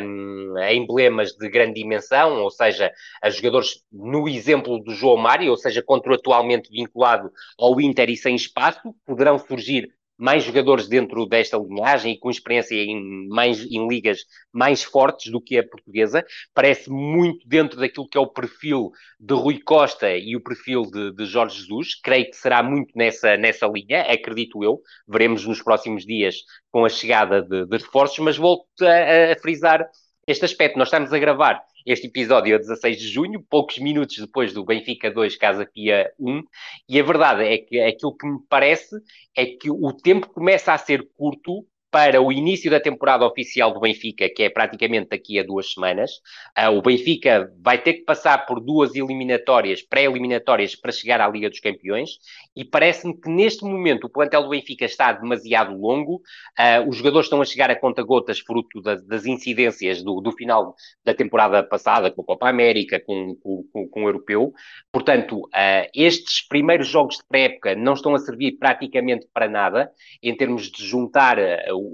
um, 0.00 0.54
a 0.56 0.72
emblemas 0.72 1.32
de 1.32 1.48
grande 1.48 1.74
dimensão, 1.74 2.42
ou 2.42 2.50
seja, 2.50 2.92
a 3.22 3.30
jogadores 3.30 3.82
no 3.92 4.28
exemplo 4.28 4.78
do 4.82 4.92
João 4.92 5.16
Mário, 5.16 5.50
ou 5.50 5.56
seja, 5.56 5.82
contratualmente 5.82 6.68
vinculado 6.96 7.30
ao 7.58 7.78
Inter 7.80 8.08
e 8.08 8.16
sem 8.16 8.34
espaço, 8.34 8.94
poderão 9.04 9.38
surgir 9.38 9.94
mais 10.18 10.44
jogadores 10.44 10.88
dentro 10.88 11.26
desta 11.26 11.58
linhagem 11.58 12.14
e 12.14 12.18
com 12.18 12.30
experiência 12.30 12.74
em, 12.74 13.28
mais, 13.28 13.60
em 13.60 13.86
ligas 13.86 14.20
mais 14.50 14.82
fortes 14.82 15.30
do 15.30 15.42
que 15.42 15.58
a 15.58 15.68
portuguesa. 15.68 16.24
Parece 16.54 16.88
muito 16.88 17.46
dentro 17.46 17.78
daquilo 17.78 18.08
que 18.08 18.16
é 18.16 18.20
o 18.20 18.26
perfil 18.26 18.90
de 19.20 19.34
Rui 19.34 19.60
Costa 19.60 20.10
e 20.16 20.34
o 20.34 20.42
perfil 20.42 20.84
de, 20.90 21.12
de 21.12 21.26
Jorge 21.26 21.58
Jesus. 21.58 22.00
Creio 22.00 22.30
que 22.30 22.36
será 22.36 22.62
muito 22.62 22.92
nessa, 22.96 23.36
nessa 23.36 23.66
linha, 23.66 24.10
acredito 24.10 24.64
eu. 24.64 24.80
Veremos 25.06 25.44
nos 25.44 25.62
próximos 25.62 26.06
dias 26.06 26.36
com 26.70 26.86
a 26.86 26.88
chegada 26.88 27.42
de, 27.42 27.66
de 27.66 27.76
reforços, 27.76 28.18
mas 28.20 28.38
volto 28.38 28.64
a, 28.80 29.32
a 29.32 29.38
frisar 29.38 29.86
este 30.26 30.44
aspecto. 30.44 30.78
Nós 30.78 30.88
estamos 30.88 31.12
a 31.12 31.18
gravar 31.18 31.62
este 31.84 32.08
episódio 32.08 32.56
a 32.56 32.58
16 32.58 32.98
de 32.98 33.08
junho, 33.08 33.44
poucos 33.48 33.78
minutos 33.78 34.16
depois 34.18 34.52
do 34.52 34.64
Benfica 34.64 35.10
2, 35.10 35.36
Casa 35.36 35.64
Pia 35.64 36.10
1, 36.18 36.42
e 36.88 36.98
a 36.98 37.02
verdade 37.02 37.44
é 37.44 37.58
que 37.58 37.80
aquilo 37.80 38.16
que 38.16 38.26
me 38.26 38.40
parece 38.48 38.96
é 39.36 39.46
que 39.46 39.70
o 39.70 39.92
tempo 39.92 40.28
começa 40.28 40.72
a 40.72 40.78
ser 40.78 41.08
curto 41.16 41.64
para 41.96 42.20
o 42.20 42.30
início 42.30 42.70
da 42.70 42.78
temporada 42.78 43.24
oficial 43.24 43.72
do 43.72 43.80
Benfica, 43.80 44.28
que 44.28 44.42
é 44.42 44.50
praticamente 44.50 45.08
daqui 45.08 45.38
a 45.38 45.42
duas 45.42 45.72
semanas. 45.72 46.10
Uh, 46.54 46.76
o 46.76 46.82
Benfica 46.82 47.50
vai 47.58 47.78
ter 47.78 47.94
que 47.94 48.02
passar 48.02 48.44
por 48.44 48.60
duas 48.60 48.94
eliminatórias, 48.94 49.80
pré-eliminatórias, 49.80 50.76
para 50.76 50.92
chegar 50.92 51.22
à 51.22 51.26
Liga 51.26 51.48
dos 51.48 51.58
Campeões, 51.58 52.18
e 52.54 52.66
parece-me 52.66 53.18
que 53.18 53.30
neste 53.30 53.64
momento 53.64 54.04
o 54.04 54.10
plantel 54.10 54.42
do 54.42 54.50
Benfica 54.50 54.84
está 54.84 55.10
demasiado 55.10 55.74
longo, 55.74 56.16
uh, 56.16 56.86
os 56.86 56.98
jogadores 56.98 57.28
estão 57.28 57.40
a 57.40 57.46
chegar 57.46 57.70
a 57.70 57.74
conta-gotas, 57.74 58.40
fruto 58.40 58.82
das, 58.82 59.02
das 59.02 59.24
incidências 59.24 60.02
do, 60.02 60.20
do, 60.20 60.32
final 60.32 60.74
da 61.02 61.14
temporada 61.14 61.62
passada, 61.62 62.10
com 62.10 62.20
a 62.20 62.26
Copa 62.26 62.46
América, 62.46 63.00
com, 63.00 63.36
com, 63.36 63.88
com, 63.88 64.04
o 64.04 64.06
Europeu. 64.06 64.52
Portanto, 64.92 65.46
uh, 65.46 65.88
estes 65.94 66.46
primeiros 66.46 66.88
jogos 66.88 67.16
de 67.16 67.24
pré-época 67.26 67.74
não 67.74 67.94
estão 67.94 68.14
a 68.14 68.18
servir 68.18 68.58
praticamente 68.58 69.26
para 69.32 69.48
nada, 69.48 69.90
em 70.22 70.36
termos 70.36 70.70
de 70.70 70.84
juntar 70.84 71.38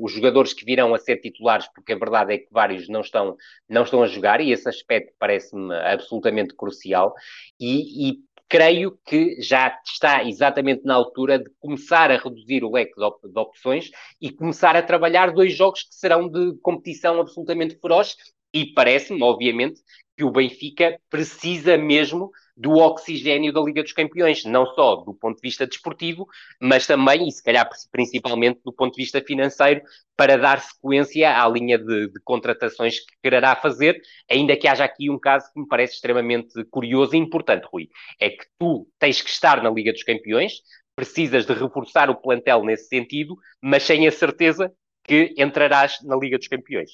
os 0.00 0.12
jogadores 0.12 0.52
que 0.52 0.64
virão 0.64 0.94
a 0.94 0.98
ser 0.98 1.18
titulares, 1.18 1.68
porque 1.74 1.92
a 1.92 1.98
verdade 1.98 2.34
é 2.34 2.38
que 2.38 2.48
vários 2.50 2.88
não 2.88 3.00
estão, 3.00 3.36
não 3.68 3.82
estão 3.82 4.02
a 4.02 4.06
jogar, 4.06 4.40
e 4.40 4.52
esse 4.52 4.68
aspecto 4.68 5.12
parece-me 5.18 5.74
absolutamente 5.74 6.54
crucial. 6.54 7.14
E, 7.58 8.10
e 8.10 8.18
creio 8.52 8.98
que 9.06 9.40
já 9.40 9.74
está 9.82 10.22
exatamente 10.24 10.84
na 10.84 10.94
altura 10.94 11.38
de 11.38 11.48
começar 11.58 12.10
a 12.10 12.18
reduzir 12.18 12.62
o 12.62 12.70
leque 12.70 12.94
de, 12.94 13.02
op 13.02 13.26
de, 13.26 13.38
opções 13.38 13.90
e 14.20 14.30
começar 14.30 14.76
a 14.76 14.82
trabalhar 14.82 15.32
dois 15.32 15.54
jogos 15.54 15.84
que 15.84 15.94
serão 15.94 16.28
de 16.28 16.54
competição 16.60 17.18
absolutamente 17.18 17.78
feroz. 17.80 18.14
E 18.52 18.66
parece-me, 18.66 19.22
obviamente, 19.22 19.80
que 20.14 20.22
o 20.22 20.30
Benfica 20.30 20.98
precisa 21.08 21.78
mesmo 21.78 22.30
do 22.56 22.72
oxigênio 22.72 23.52
da 23.52 23.60
Liga 23.60 23.82
dos 23.82 23.92
Campeões, 23.92 24.44
não 24.44 24.66
só 24.66 24.96
do 24.96 25.14
ponto 25.14 25.36
de 25.36 25.42
vista 25.42 25.66
desportivo, 25.66 26.26
mas 26.60 26.86
também, 26.86 27.26
e 27.26 27.32
se 27.32 27.42
calhar 27.42 27.68
principalmente, 27.90 28.60
do 28.64 28.72
ponto 28.72 28.94
de 28.94 29.02
vista 29.02 29.22
financeiro, 29.22 29.82
para 30.16 30.36
dar 30.36 30.60
sequência 30.60 31.42
à 31.42 31.48
linha 31.48 31.78
de, 31.78 32.08
de 32.08 32.20
contratações 32.24 33.00
que 33.00 33.14
quererá 33.22 33.56
fazer, 33.56 34.00
ainda 34.30 34.56
que 34.56 34.68
haja 34.68 34.84
aqui 34.84 35.10
um 35.10 35.18
caso 35.18 35.50
que 35.52 35.60
me 35.60 35.66
parece 35.66 35.94
extremamente 35.94 36.64
curioso 36.70 37.14
e 37.14 37.18
importante, 37.18 37.66
Rui. 37.72 37.88
É 38.20 38.30
que 38.30 38.44
tu 38.58 38.86
tens 38.98 39.22
que 39.22 39.30
estar 39.30 39.62
na 39.62 39.70
Liga 39.70 39.92
dos 39.92 40.02
Campeões, 40.02 40.60
precisas 40.94 41.46
de 41.46 41.54
reforçar 41.54 42.10
o 42.10 42.20
plantel 42.20 42.64
nesse 42.64 42.88
sentido, 42.88 43.36
mas 43.62 43.82
sem 43.82 44.06
a 44.06 44.12
certeza 44.12 44.72
que 45.04 45.34
entrarás 45.38 45.98
na 46.02 46.16
Liga 46.16 46.38
dos 46.38 46.48
Campeões 46.48 46.90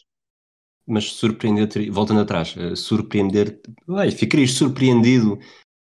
mas 0.88 1.12
surpreender, 1.12 1.68
voltando 1.90 2.20
atrás, 2.20 2.56
uh, 2.56 2.74
surpreender, 2.74 3.60
ai, 3.90 4.10
ficarias 4.10 4.52
surpreendido 4.52 5.38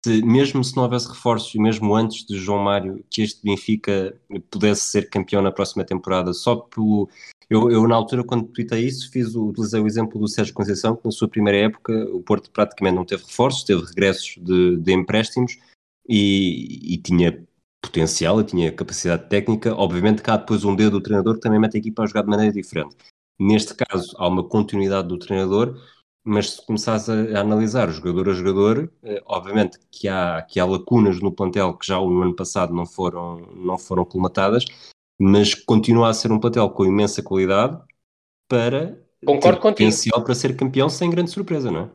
se, 0.06 0.22
mesmo 0.24 0.64
se 0.64 0.76
não 0.76 0.84
houvesse 0.84 1.08
reforços, 1.08 1.54
e 1.54 1.60
mesmo 1.60 1.96
antes 1.96 2.26
de 2.26 2.38
João 2.38 2.64
Mário, 2.64 3.04
que 3.10 3.22
este 3.22 3.44
Benfica 3.44 4.16
pudesse 4.50 4.82
ser 4.82 5.10
campeão 5.10 5.42
na 5.42 5.52
próxima 5.52 5.84
temporada, 5.84 6.34
só 6.34 6.56
pelo. 6.56 7.10
Eu, 7.50 7.70
eu 7.70 7.86
na 7.88 7.96
altura, 7.96 8.24
quando 8.24 8.48
tweetei 8.48 8.86
isso, 8.86 9.12
fiz 9.12 9.36
o, 9.36 9.50
utilizei 9.50 9.80
o 9.80 9.88
exemplo 9.88 10.20
do 10.20 10.28
Sérgio 10.28 10.54
Conceição, 10.54 10.96
que 10.96 11.06
na 11.06 11.12
sua 11.12 11.28
primeira 11.28 11.60
época 11.60 11.94
o 12.14 12.22
Porto 12.22 12.50
praticamente 12.50 12.96
não 12.96 13.06
teve 13.06 13.24
reforços, 13.24 13.66
teve 13.66 13.84
regressos 13.84 14.38
de, 14.42 14.78
de 14.78 14.94
empréstimos 14.94 15.60
e, 16.08 16.94
e 16.94 16.98
tinha 16.98 17.46
potencial 17.82 18.40
e 18.40 18.46
tinha 18.46 18.72
capacidade 18.72 19.28
técnica. 19.28 19.76
Obviamente, 19.76 20.22
cá 20.22 20.38
depois 20.38 20.64
um 20.64 20.76
dedo 20.76 20.92
do 20.92 21.02
treinador 21.02 21.36
que 21.36 21.42
também 21.42 21.60
mete 21.60 21.76
a 21.76 21.80
equipa 21.80 22.04
a 22.04 22.08
jogar 22.08 22.22
de 22.22 22.30
maneira 22.30 22.54
diferente. 22.54 22.96
Neste 23.44 23.74
caso, 23.74 24.16
há 24.20 24.28
uma 24.28 24.44
continuidade 24.44 25.08
do 25.08 25.18
treinador, 25.18 25.76
mas 26.24 26.52
se 26.52 26.64
começares 26.64 27.10
a, 27.10 27.16
a 27.16 27.42
analisar 27.42 27.90
jogador 27.90 28.30
a 28.30 28.34
jogador, 28.34 28.94
eh, 29.02 29.20
obviamente 29.26 29.80
que 29.90 30.08
há, 30.08 30.44
que 30.44 30.60
há 30.60 30.66
lacunas 30.66 31.20
no 31.20 31.32
plantel 31.32 31.76
que 31.76 31.88
já 31.88 31.96
no 31.96 32.22
ano 32.22 32.36
passado 32.36 32.72
não 32.72 32.86
foram, 32.86 33.40
não 33.56 33.80
foram 33.80 34.06
colmatadas, 34.06 34.64
mas 35.20 35.56
continua 35.56 36.10
a 36.10 36.14
ser 36.14 36.32
um 36.32 36.40
plantel 36.40 36.70
com 36.70 36.86
imensa 36.86 37.24
qualidade 37.24 37.82
para 38.48 39.02
Concordo 39.26 39.58
ter 39.58 39.70
potencial 39.70 40.24
para 40.24 40.36
ser 40.36 40.56
campeão 40.56 40.88
sem 40.88 41.10
grande 41.10 41.32
surpresa, 41.32 41.72
não 41.72 41.82
é? 41.82 41.90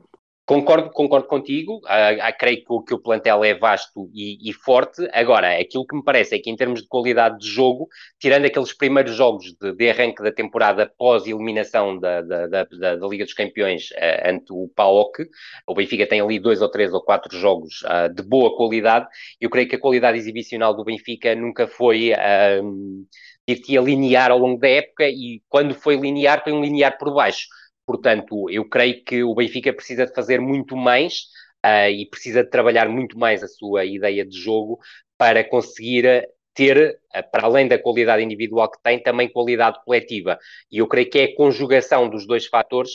Concordo, 0.47 0.91
concordo 0.93 1.26
contigo, 1.26 1.81
ah, 1.87 2.33
creio 2.33 2.59
que 2.59 2.73
o, 2.73 2.81
que 2.81 2.95
o 2.95 3.00
plantel 3.00 3.43
é 3.43 3.53
vasto 3.53 4.09
e, 4.15 4.49
e, 4.49 4.53
forte. 4.53 5.03
Agora, 5.12 5.59
aquilo 5.59 5.85
que 5.85 5.97
me 5.97 6.05
parece 6.05 6.37
é 6.37 6.38
que, 6.38 6.49
em 6.49 6.55
termos 6.55 6.83
de 6.83 6.87
qualidade 6.87 7.41
de 7.41 7.49
jogo, 7.49 7.88
tirando 8.17 8.45
aqueles 8.45 8.73
primeiros 8.73 9.17
jogos 9.17 9.53
de, 9.61 9.73
de 9.73 9.91
arranque 9.91 10.23
da 10.23 10.31
temporada 10.31 10.88
pós-eliminação 10.97 11.99
da, 11.99 12.23
da, 12.23 12.47
da, 12.47 12.65
da, 12.65 13.07
Liga 13.09 13.25
dos 13.25 13.35
Campeões 13.35 13.91
uh, 13.91 14.31
ante 14.31 14.53
o 14.53 14.71
PAOK, 14.76 15.25
o 15.67 15.75
Benfica 15.75 16.07
tem 16.07 16.21
ali 16.21 16.38
dois 16.38 16.62
ou 16.62 16.71
três 16.71 16.95
ou 16.95 17.03
quatro 17.03 17.37
jogos 17.37 17.83
uh, 17.83 18.15
de 18.15 18.23
boa 18.23 18.57
qualidade. 18.57 19.09
Eu 19.41 19.50
creio 19.50 19.69
que 19.69 19.75
a 19.75 19.81
qualidade 19.81 20.17
exibicional 20.17 20.76
do 20.76 20.85
Benfica 20.85 21.35
nunca 21.35 21.67
foi. 21.67 22.12
Uh, 22.12 23.05
linear 23.49 24.33
ao 24.33 24.38
longo 24.38 24.59
da 24.59 24.69
época 24.69 25.09
e 25.09 25.41
quando 25.49 25.73
foi 25.73 25.95
linear, 25.95 26.43
foi 26.43 26.53
um 26.53 26.61
linear 26.61 26.99
por 26.99 27.15
baixo 27.15 27.47
Portanto, 27.87 28.50
eu 28.50 28.69
creio 28.69 29.05
que 29.05 29.23
o 29.23 29.35
Benfica 29.35 29.73
precisa 29.73 30.07
de 30.07 30.12
fazer 30.12 30.40
muito 30.40 30.76
mais 30.76 31.26
uh, 31.64 31.88
e 31.88 32.07
precisa 32.11 32.43
de 32.43 32.50
trabalhar 32.50 32.88
muito 32.88 33.19
mais 33.19 33.43
a 33.43 33.49
sua 33.49 33.85
ideia 33.85 34.26
de 34.26 34.37
jogo 34.37 34.78
para 35.16 35.45
conseguir 35.49 36.28
ter, 36.52 36.99
ah, 37.12 37.23
para 37.23 37.47
além 37.47 37.69
da 37.69 37.78
qualidade 37.78 38.23
individual 38.25 38.71
que 38.71 38.83
tem, 38.83 39.00
também 39.00 39.31
qualidade 39.31 39.78
coletiva. 39.85 40.38
E 40.71 40.78
eu 40.78 40.88
creio 40.88 41.09
que 41.09 41.19
é 41.19 41.25
a 41.25 41.37
conjugação 41.37 42.09
dos 42.09 42.26
dois 42.26 42.47
fatores 42.47 42.93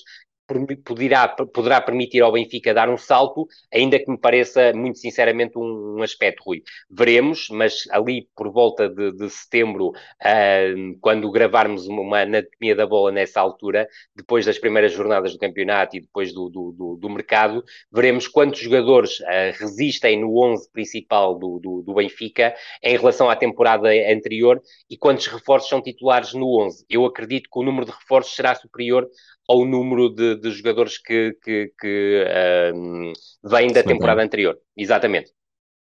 poderá, 0.83 1.27
poderá 1.27 1.81
permitir 1.81 2.21
ao 2.21 2.31
Benfica 2.31 2.73
dar 2.73 2.89
um 2.89 2.97
salto, 2.97 3.47
ainda 3.73 3.99
que 3.99 4.09
me 4.09 4.17
pareça, 4.17 4.73
muito 4.73 4.99
sinceramente, 4.99 5.57
um, 5.57 5.97
um 5.97 6.03
aspecto, 6.03 6.43
Rui. 6.43 6.63
Veremos, 6.89 7.47
mas 7.49 7.83
ali 7.91 8.27
por 8.35 8.51
volta 8.51 8.89
de, 8.89 9.11
de 9.11 9.29
setembro, 9.29 9.89
uh, 9.89 10.97
quando 10.99 11.31
gravarmos 11.31 11.87
uma 11.87 12.21
anatomia 12.21 12.75
da 12.75 12.85
bola 12.85 13.11
nessa 13.11 13.39
altura, 13.39 13.87
depois 14.15 14.45
das 14.45 14.59
primeiras 14.59 14.93
jornadas 14.93 15.33
do 15.33 15.39
campeonato 15.39 15.97
e 15.97 16.01
depois 16.01 16.33
do, 16.33 16.49
do, 16.49 16.71
do, 16.71 16.97
do 16.97 17.09
mercado, 17.09 17.63
veremos 17.91 18.27
quantos 18.27 18.59
jogadores 18.59 19.19
uh, 19.19 19.57
resistem 19.59 20.21
no 20.21 20.37
11 20.37 20.71
principal 20.71 21.37
do, 21.37 21.59
do, 21.59 21.81
do 21.81 21.93
Benfica 21.93 22.53
em 22.83 22.97
relação 22.97 23.29
à 23.29 23.35
temporada 23.35 23.89
anterior 23.89 24.61
e 24.89 24.97
quantos 24.97 25.27
reforços 25.27 25.69
são 25.69 25.81
titulares 25.81 26.33
no 26.33 26.61
11. 26.61 26.85
Eu 26.89 27.05
acredito 27.05 27.49
que 27.51 27.59
o 27.59 27.63
número 27.63 27.85
de 27.85 27.91
reforços 27.91 28.35
será 28.35 28.55
superior 28.55 29.07
ao 29.51 29.65
número 29.65 30.09
de, 30.09 30.37
de 30.37 30.51
jogadores 30.51 30.97
que, 30.97 31.37
que, 31.43 31.73
que 31.79 32.25
um, 32.73 33.11
vêm 33.43 33.71
da 33.73 33.83
temporada 33.83 34.23
anterior. 34.23 34.57
Exatamente. 34.77 35.31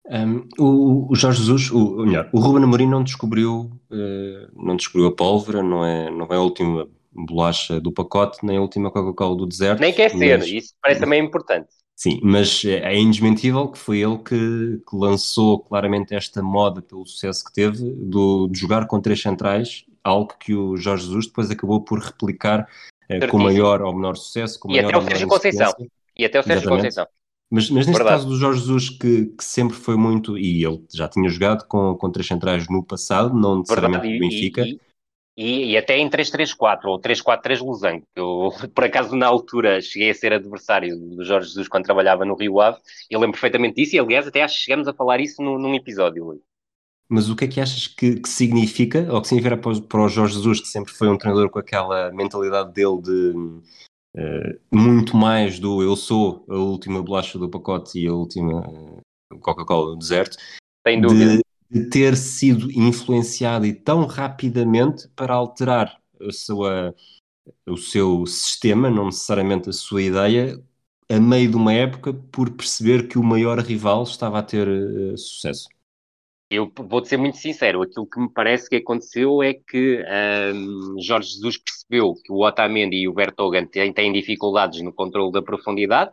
Um, 0.09 0.47
o, 0.59 1.11
o, 1.11 1.15
Jorge 1.15 1.39
Jesus, 1.39 1.71
o, 1.71 2.05
melhor, 2.05 2.29
o 2.33 2.39
Ruben 2.39 2.63
Amorim 2.63 2.87
não 2.87 3.03
descobriu, 3.03 3.71
uh, 3.91 4.65
não 4.65 4.75
descobriu 4.75 5.07
a 5.07 5.15
pólvora, 5.15 5.63
não 5.63 5.85
é, 5.85 6.09
não 6.09 6.25
é 6.25 6.35
a 6.35 6.41
última 6.41 6.89
bolacha 7.13 7.79
do 7.79 7.91
pacote, 7.91 8.39
nem 8.43 8.57
a 8.57 8.61
última 8.61 8.91
Coca-Cola 8.91 9.37
do 9.37 9.45
deserto. 9.45 9.79
Nem 9.79 9.93
quer 9.93 10.09
ser, 10.09 10.39
mas, 10.39 10.47
isso 10.47 10.73
parece 10.81 10.99
também 10.99 11.23
importante. 11.23 11.69
Sim, 11.95 12.19
mas 12.23 12.65
é, 12.65 12.93
é 12.93 12.99
indesmentível 12.99 13.69
que 13.69 13.77
foi 13.77 13.99
ele 13.99 14.17
que, 14.17 14.81
que, 14.89 14.95
lançou 14.95 15.59
claramente 15.59 16.15
esta 16.15 16.41
moda 16.41 16.81
pelo 16.81 17.05
sucesso 17.05 17.45
que 17.45 17.53
teve 17.53 17.83
do, 17.91 18.47
de 18.47 18.59
jogar 18.59 18.87
com 18.87 18.99
três 18.99 19.21
centrais, 19.21 19.85
algo 20.03 20.33
que 20.39 20.53
o 20.55 20.75
Jorge 20.75 21.05
Jesus 21.05 21.27
depois 21.27 21.49
acabou 21.49 21.81
por 21.81 21.99
replicar 21.99 22.67
eh, 23.09 23.27
com 23.27 23.37
maior 23.37 23.81
ou 23.81 23.93
menor 23.93 24.15
sucesso. 24.15 24.59
Com 24.59 24.69
e 24.71 24.75
maior 24.75 24.89
até 24.89 24.97
o 24.97 25.01
Sérgio 25.01 25.27
Conceição. 25.27 25.73
E 26.17 26.25
até 26.25 26.39
o 26.39 26.43
Sérgio 26.43 26.69
Conceição. 26.69 27.07
Mas, 27.51 27.69
mas 27.69 27.85
neste 27.85 27.91
Verdade. 27.91 28.17
caso 28.17 28.27
do 28.27 28.35
Jorge 28.35 28.61
Jesus, 28.61 28.89
que, 28.89 29.25
que, 29.27 29.43
sempre 29.43 29.77
foi 29.77 29.95
muito, 29.95 30.37
e 30.37 30.65
ele 30.65 30.83
já 30.91 31.07
tinha 31.07 31.29
jogado 31.29 31.67
com, 31.67 31.95
com 31.95 32.11
três 32.11 32.27
centrais 32.27 32.67
no 32.67 32.83
passado, 32.83 33.33
não 33.35 33.59
necessariamente 33.59 34.07
no 34.07 34.19
Benfica. 34.19 34.65
E, 34.65 34.79
e, 35.35 35.71
e, 35.71 35.77
até 35.77 35.97
em 35.97 36.09
3-3-4 36.09 36.85
ou 36.85 36.99
3-4-3 36.99 37.63
Losango. 37.63 38.07
Eu, 38.15 38.49
por 38.73 38.83
acaso, 38.83 39.15
na 39.15 39.27
altura, 39.27 39.81
cheguei 39.81 40.09
a 40.09 40.15
ser 40.15 40.33
adversário 40.33 40.97
do 40.97 41.23
Jorge 41.23 41.49
Jesus 41.49 41.67
quando 41.67 41.85
trabalhava 41.85 42.25
no 42.25 42.35
Rio 42.35 42.59
Ave. 42.59 42.79
Eu 43.09 43.19
lembro 43.19 43.33
perfeitamente 43.33 43.75
disso 43.75 43.95
e, 43.95 43.99
aliás, 43.99 44.27
até 44.27 44.41
acho 44.41 44.55
que 44.55 44.61
chegamos 44.61 44.87
a 44.87 44.93
falar 44.93 45.19
isso 45.19 45.41
num, 45.41 45.59
num 45.59 45.75
episódio. 45.75 46.39
Mas 47.09 47.29
o 47.29 47.35
que 47.35 47.45
é 47.45 47.47
que 47.47 47.61
achas 47.61 47.87
que, 47.87 48.19
que 48.19 48.29
significa, 48.29 49.07
ou 49.11 49.21
que 49.21 49.27
significa 49.27 49.57
para, 49.57 49.79
para 49.81 50.05
o 50.05 50.09
Jorge 50.09 50.35
Jesus, 50.35 50.61
que 50.61 50.67
sempre 50.67 50.93
foi 50.93 51.09
um 51.09 51.17
treinador 51.17 51.49
com 51.49 51.59
aquela 51.59 52.11
mentalidade 52.11 52.73
dele 52.73 53.01
de 53.01 53.33
uh, 54.17 54.59
muito 54.71 55.15
mais 55.15 55.59
do 55.59 55.81
eu 55.83 55.95
sou 55.95 56.45
a 56.49 56.55
última 56.55 57.01
bolacha 57.01 57.37
do 57.37 57.49
pacote 57.49 57.99
e 57.99 58.07
a 58.07 58.13
última 58.13 58.67
uh, 58.67 59.01
Coca-Cola 59.41 59.91
do 59.91 59.97
deserto, 59.97 60.37
Sem 60.87 61.01
dúvida. 61.01 61.37
De, 61.69 61.81
de 61.81 61.89
ter 61.89 62.15
sido 62.15 62.71
influenciado 62.71 63.65
e 63.65 63.73
tão 63.73 64.05
rapidamente 64.05 65.07
para 65.09 65.33
alterar 65.33 65.99
a 66.21 66.31
sua, 66.31 66.95
o 67.67 67.77
seu 67.77 68.25
sistema, 68.25 68.89
não 68.89 69.05
necessariamente 69.05 69.69
a 69.69 69.73
sua 69.73 70.01
ideia, 70.01 70.61
a 71.09 71.19
meio 71.19 71.49
de 71.49 71.55
uma 71.55 71.73
época, 71.73 72.13
por 72.13 72.49
perceber 72.51 73.07
que 73.07 73.17
o 73.17 73.23
maior 73.23 73.59
rival 73.59 74.03
estava 74.03 74.39
a 74.39 74.43
ter 74.43 74.67
uh, 74.67 75.17
sucesso? 75.17 75.67
Eu 76.55 76.71
vou 76.71 77.03
ser 77.03 77.17
muito 77.17 77.37
sincero, 77.37 77.81
aquilo 77.81 78.07
que 78.07 78.19
me 78.19 78.31
parece 78.31 78.69
que 78.69 78.75
aconteceu 78.75 79.41
é 79.41 79.55
que 79.55 80.03
um, 80.53 81.01
Jorge 81.01 81.31
Jesus 81.31 81.57
percebeu 81.57 82.13
que 82.23 82.31
o 82.31 82.45
Otamendi 82.45 82.95
e 82.97 83.07
o 83.07 83.13
Bertogan 83.13 83.65
têm, 83.65 83.91
têm 83.91 84.13
dificuldades 84.13 84.79
no 84.83 84.93
controle 84.93 85.31
da 85.31 85.41
profundidade, 85.41 86.11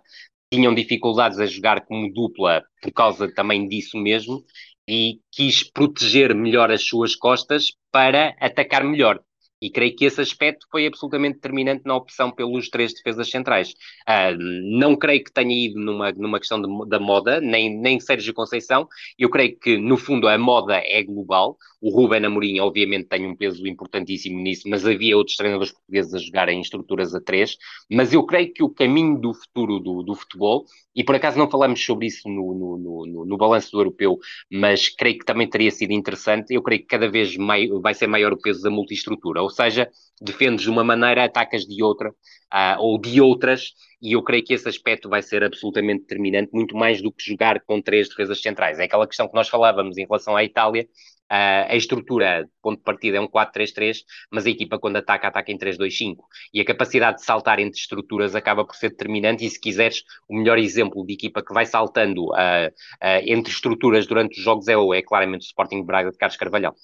tinham 0.50 0.74
dificuldades 0.74 1.38
a 1.38 1.44
jogar 1.44 1.82
como 1.84 2.10
dupla 2.10 2.64
por 2.80 2.90
causa 2.90 3.30
também 3.34 3.68
disso 3.68 3.98
mesmo, 3.98 4.42
e 4.88 5.20
quis 5.30 5.62
proteger 5.62 6.34
melhor 6.34 6.70
as 6.70 6.84
suas 6.84 7.14
costas 7.14 7.72
para 7.92 8.34
atacar 8.40 8.82
melhor. 8.82 9.20
E 9.60 9.70
creio 9.70 9.94
que 9.94 10.04
esse 10.04 10.20
aspecto 10.20 10.66
foi 10.70 10.86
absolutamente 10.86 11.34
determinante 11.34 11.82
na 11.84 11.94
opção 11.94 12.30
pelos 12.30 12.68
três 12.70 12.94
defesas 12.94 13.30
centrais. 13.30 13.74
Uh, 14.08 14.36
não 14.78 14.96
creio 14.96 15.22
que 15.22 15.32
tenha 15.32 15.66
ido 15.66 15.78
numa, 15.78 16.10
numa 16.12 16.38
questão 16.38 16.60
de, 16.60 16.88
da 16.88 16.98
moda, 16.98 17.40
nem, 17.40 17.78
nem 17.78 18.00
Sérgio 18.00 18.32
Conceição. 18.32 18.88
Eu 19.18 19.28
creio 19.28 19.56
que, 19.58 19.76
no 19.76 19.96
fundo, 19.96 20.28
a 20.28 20.38
moda 20.38 20.76
é 20.76 21.02
global. 21.02 21.58
O 21.80 21.90
Ruben 21.90 22.24
Amorim, 22.24 22.60
obviamente, 22.60 23.08
tem 23.08 23.26
um 23.26 23.34
peso 23.34 23.66
importantíssimo 23.66 24.38
nisso, 24.38 24.68
mas 24.68 24.86
havia 24.86 25.16
outros 25.16 25.36
treinadores 25.36 25.72
portugueses 25.72 26.14
a 26.14 26.18
jogar 26.18 26.48
em 26.48 26.60
estruturas 26.60 27.14
a 27.14 27.20
três. 27.20 27.56
Mas 27.90 28.12
eu 28.12 28.24
creio 28.24 28.52
que 28.52 28.62
o 28.62 28.68
caminho 28.68 29.18
do 29.18 29.32
futuro 29.32 29.80
do, 29.80 30.02
do 30.02 30.14
futebol, 30.14 30.64
e 30.94 31.02
por 31.02 31.14
acaso 31.14 31.38
não 31.38 31.50
falamos 31.50 31.82
sobre 31.84 32.06
isso 32.06 32.28
no, 32.28 32.54
no, 32.54 33.06
no, 33.06 33.24
no 33.24 33.36
balanço 33.36 33.72
do 33.72 33.80
europeu, 33.80 34.18
mas 34.50 34.88
creio 34.88 35.18
que 35.18 35.24
também 35.24 35.48
teria 35.48 35.70
sido 35.70 35.92
interessante. 35.92 36.52
Eu 36.52 36.62
creio 36.62 36.82
que 36.82 36.86
cada 36.86 37.08
vez 37.10 37.36
mai, 37.36 37.66
vai 37.80 37.94
ser 37.94 38.06
maior 38.06 38.32
o 38.32 38.40
peso 38.40 38.62
da 38.62 38.70
multiestrutura, 38.70 39.42
ou 39.42 39.48
seja, 39.48 39.88
defendes 40.20 40.64
de 40.64 40.70
uma 40.70 40.84
maneira, 40.84 41.24
atacas 41.24 41.64
de 41.64 41.82
outra, 41.82 42.10
uh, 42.10 42.78
ou 42.78 43.00
de 43.00 43.20
outras, 43.20 43.72
e 44.00 44.12
eu 44.12 44.22
creio 44.22 44.44
que 44.44 44.54
esse 44.54 44.68
aspecto 44.68 45.08
vai 45.08 45.22
ser 45.22 45.44
absolutamente 45.44 46.02
determinante, 46.02 46.50
muito 46.52 46.76
mais 46.76 47.02
do 47.02 47.12
que 47.12 47.24
jogar 47.24 47.60
com 47.60 47.80
três 47.80 48.08
defesas 48.08 48.40
centrais. 48.40 48.78
É 48.78 48.84
aquela 48.84 49.06
questão 49.06 49.28
que 49.28 49.34
nós 49.34 49.48
falávamos 49.48 49.98
em 49.98 50.06
relação 50.06 50.36
à 50.36 50.44
Itália, 50.44 50.88
Uh, 51.30 51.62
a 51.68 51.76
estrutura, 51.76 52.50
ponto 52.60 52.78
de 52.78 52.82
partida, 52.82 53.16
é 53.18 53.20
um 53.20 53.28
4-3-3, 53.28 53.98
mas 54.32 54.46
a 54.46 54.50
equipa, 54.50 54.80
quando 54.80 54.96
ataca, 54.96 55.28
ataca 55.28 55.52
em 55.52 55.56
3-2-5. 55.56 56.16
E 56.52 56.60
a 56.60 56.64
capacidade 56.64 57.18
de 57.18 57.24
saltar 57.24 57.60
entre 57.60 57.78
estruturas 57.78 58.34
acaba 58.34 58.64
por 58.64 58.74
ser 58.74 58.90
determinante. 58.90 59.44
E 59.44 59.48
se 59.48 59.60
quiseres, 59.60 60.02
o 60.28 60.36
melhor 60.36 60.58
exemplo 60.58 61.06
de 61.06 61.12
equipa 61.12 61.40
que 61.40 61.54
vai 61.54 61.64
saltando 61.64 62.24
uh, 62.30 62.66
uh, 62.66 63.22
entre 63.24 63.52
estruturas 63.52 64.08
durante 64.08 64.38
os 64.38 64.44
jogos 64.44 64.66
é, 64.66 64.72
é 64.72 65.02
claramente 65.02 65.42
o 65.42 65.46
Sporting 65.46 65.84
Braga 65.84 66.10
de 66.10 66.18
Carlos 66.18 66.36
Carvalhal. 66.36 66.74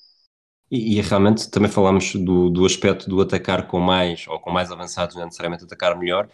E, 0.70 0.96
e, 0.96 1.00
realmente 1.00 1.50
também 1.50 1.70
falamos 1.70 2.14
do, 2.14 2.48
do 2.48 2.64
aspecto 2.64 3.08
do 3.08 3.20
atacar 3.20 3.66
com 3.66 3.80
mais, 3.80 4.26
ou 4.28 4.38
com 4.38 4.50
mais 4.50 4.70
avançados, 4.70 5.16
não 5.16 5.24
necessariamente 5.24 5.64
atacar 5.64 5.98
melhor. 5.98 6.28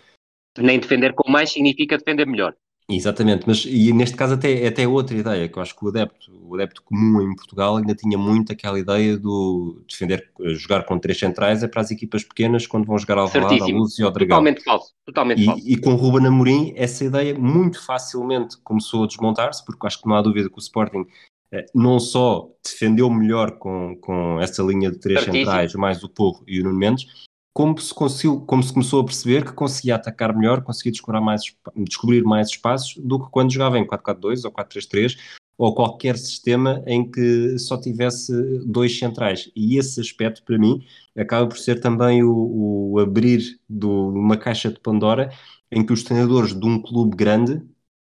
Nem 0.59 0.79
defender 0.79 1.15
com 1.15 1.31
mais 1.31 1.53
significa 1.53 1.97
defender 1.97 2.27
melhor. 2.27 2.55
Exatamente, 2.91 3.45
mas 3.47 3.65
e 3.65 3.93
neste 3.93 4.17
caso 4.17 4.35
até, 4.35 4.67
até 4.67 4.87
outra 4.87 5.17
ideia, 5.17 5.49
que 5.49 5.57
eu 5.57 5.63
acho 5.63 5.75
que 5.75 5.85
o 5.85 5.89
adepto, 5.89 6.33
o 6.43 6.55
adepto 6.55 6.83
comum 6.83 7.23
em 7.23 7.35
Portugal 7.35 7.77
ainda 7.77 7.95
tinha 7.95 8.19
muito 8.19 8.53
aquela 8.53 8.79
ideia 8.79 9.17
do 9.17 9.83
defender, 9.89 10.29
jogar 10.57 10.85
com 10.85 10.99
três 10.99 11.19
centrais 11.19 11.63
é 11.63 11.69
para 11.69 11.81
as 11.81 11.91
equipas 11.91 12.25
pequenas 12.25 12.67
quando 12.67 12.85
vão 12.85 12.99
jogar 12.99 13.19
ao 13.19 13.29
Valado, 13.29 13.63
ao 13.63 13.71
Luz 13.71 13.99
e 13.99 14.03
ao 14.03 14.11
Dragão. 14.11 14.39
Totalmente 14.39 14.65
falso, 14.65 14.93
totalmente 15.07 15.43
e, 15.43 15.45
falso. 15.45 15.69
E 15.69 15.77
com 15.77 15.93
o 15.93 15.97
Ruben 15.97 16.27
Amorim 16.27 16.75
essa 16.77 17.05
ideia 17.05 17.39
muito 17.39 17.83
facilmente 17.85 18.57
começou 18.63 19.05
a 19.05 19.07
desmontar-se, 19.07 19.65
porque 19.65 19.87
acho 19.87 20.03
que 20.03 20.09
não 20.09 20.17
há 20.17 20.23
dúvida 20.23 20.51
que 20.51 20.57
o 20.57 20.61
Sporting 20.61 21.07
eh, 21.53 21.67
não 21.75 22.01
só 22.01 22.51
defendeu 22.65 23.09
melhor 23.09 23.53
com, 23.53 23.97
com 24.01 24.41
essa 24.41 24.63
linha 24.63 24.91
de 24.91 24.99
três 24.99 25.21
Certíssimo. 25.21 25.45
centrais, 25.45 25.75
mais 25.75 26.03
o 26.03 26.09
Porro 26.09 26.43
e 26.47 26.61
o 26.61 26.65
Nuno 26.65 26.79
Mendes, 26.79 27.07
como 27.53 27.79
se, 27.79 27.93
conseguiu, 27.93 28.41
como 28.41 28.63
se 28.63 28.73
começou 28.73 29.01
a 29.01 29.05
perceber 29.05 29.45
que 29.45 29.53
conseguia 29.53 29.97
atacar 29.97 30.35
melhor, 30.35 30.63
conseguia 30.63 30.93
descobrir 30.93 31.21
mais, 31.21 31.43
descobrir 31.77 32.23
mais 32.25 32.49
espaços 32.49 32.97
do 32.97 33.23
que 33.23 33.31
quando 33.31 33.53
jogava 33.53 33.79
em 33.79 33.87
4-4-2 33.87 34.45
ou 34.45 34.53
4-3-3 34.53 35.19
ou 35.59 35.75
qualquer 35.75 36.17
sistema 36.17 36.83
em 36.87 37.09
que 37.09 37.59
só 37.59 37.79
tivesse 37.79 38.33
dois 38.67 38.99
centrais. 38.99 39.51
E 39.55 39.79
esse 39.79 40.01
aspecto, 40.01 40.43
para 40.43 40.59
mim, 40.59 40.85
acaba 41.17 41.47
por 41.47 41.59
ser 41.59 41.81
também 41.81 42.25
o, 42.25 42.93
o 42.93 42.99
abrir 42.99 43.61
de 43.69 43.87
uma 43.87 44.37
caixa 44.37 44.71
de 44.71 44.81
Pandora 44.81 45.31
em 45.71 45.85
que 45.85 45.93
os 45.93 46.03
treinadores 46.03 46.59
de 46.59 46.67
um 46.67 46.81
clube 46.81 47.17
grande 47.17 47.63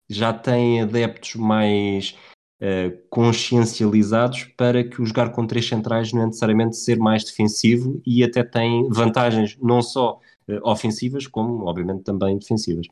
já 0.09 0.33
têm 0.33 0.83
adeptos 0.83 1.35
mais 1.35 2.15
uh, 2.61 2.97
consciencializados 3.09 4.45
para 4.57 4.85
que 4.85 5.01
o 5.01 5.07
jogar 5.07 5.31
com 5.31 5.47
três 5.47 5.67
centrais 5.67 6.13
não 6.13 6.23
é 6.23 6.27
necessariamente 6.27 6.77
ser 6.77 6.99
mais 6.99 7.25
defensivo 7.25 8.01
e 8.07 8.23
até 8.23 8.43
tem 8.43 8.89
vantagens 8.89 9.57
não 9.61 9.83
só 9.83 10.21
uh, 10.49 10.69
ofensivas, 10.69 11.27
como 11.27 11.67
obviamente 11.67 12.03
também 12.03 12.39
defensivas 12.39 12.87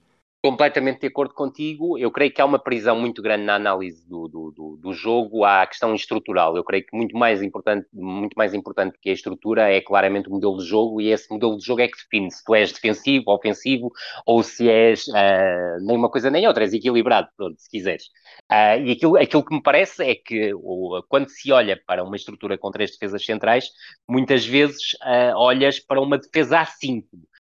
completamente 0.47 1.01
de 1.01 1.09
acordo 1.09 1.35
contigo. 1.35 1.99
Eu 1.99 2.09
creio 2.13 2.33
que 2.33 2.41
há 2.41 2.45
uma 2.45 2.59
prisão 2.59 2.97
muito 2.97 3.21
grande 3.21 3.45
na 3.45 3.57
análise 3.57 4.07
do, 4.09 4.29
do, 4.29 4.53
do, 4.53 4.77
do, 4.77 4.93
jogo 4.93 5.45
à 5.45 5.67
questão 5.67 5.93
estrutural. 5.93 6.57
Eu 6.57 6.63
creio 6.63 6.87
que 6.87 6.97
muito 6.97 7.17
mais 7.17 7.43
importante, 7.43 7.89
muito 7.93 8.35
mais 8.37 8.55
importante 8.55 8.97
que 9.03 9.11
a 9.11 9.13
estrutura 9.13 9.69
é 9.69 9.81
claramente 9.81 10.29
o 10.29 10.33
modelo 10.33 10.59
de 10.59 10.65
jogo 10.65 11.01
e 11.01 11.11
esse 11.11 11.29
modelo 11.29 11.59
de 11.59 11.65
jogo 11.65 11.81
é 11.81 11.89
que 11.89 11.97
define 11.97 12.31
se 12.31 12.45
tu 12.45 12.55
és 12.55 12.73
defensivo, 12.73 13.25
ofensivo 13.33 13.91
ou 14.25 14.41
se 14.45 14.69
és 14.69 15.09
uh, 15.09 15.85
nem 15.85 15.97
uma 15.97 16.09
coisa 16.09 16.31
nem 16.31 16.47
outra, 16.47 16.63
és 16.63 16.73
equilibrado, 16.73 17.29
pronto, 17.37 17.61
se 17.61 17.69
quiseres. 17.69 18.05
Uh, 18.51 18.79
e 18.85 18.93
aquilo, 18.93 19.17
aquilo 19.17 19.45
que 19.45 19.55
me 19.55 19.63
parece 19.63 20.05
é 20.05 20.15
que 20.15 20.53
quando 21.09 21.29
se 21.29 21.51
olha 21.51 21.81
para 21.87 22.05
uma 22.05 22.15
estrutura 22.15 22.57
com 22.57 22.71
três 22.71 22.93
defesas 22.93 23.25
centrais, 23.25 23.71
muitas 24.09 24.47
vezes 24.47 24.93
uh, 25.03 25.37
olhas 25.37 25.81
para 25.81 26.01
uma 26.01 26.19
defesa 26.19 26.61
a 26.61 26.67
cinco 26.67 27.19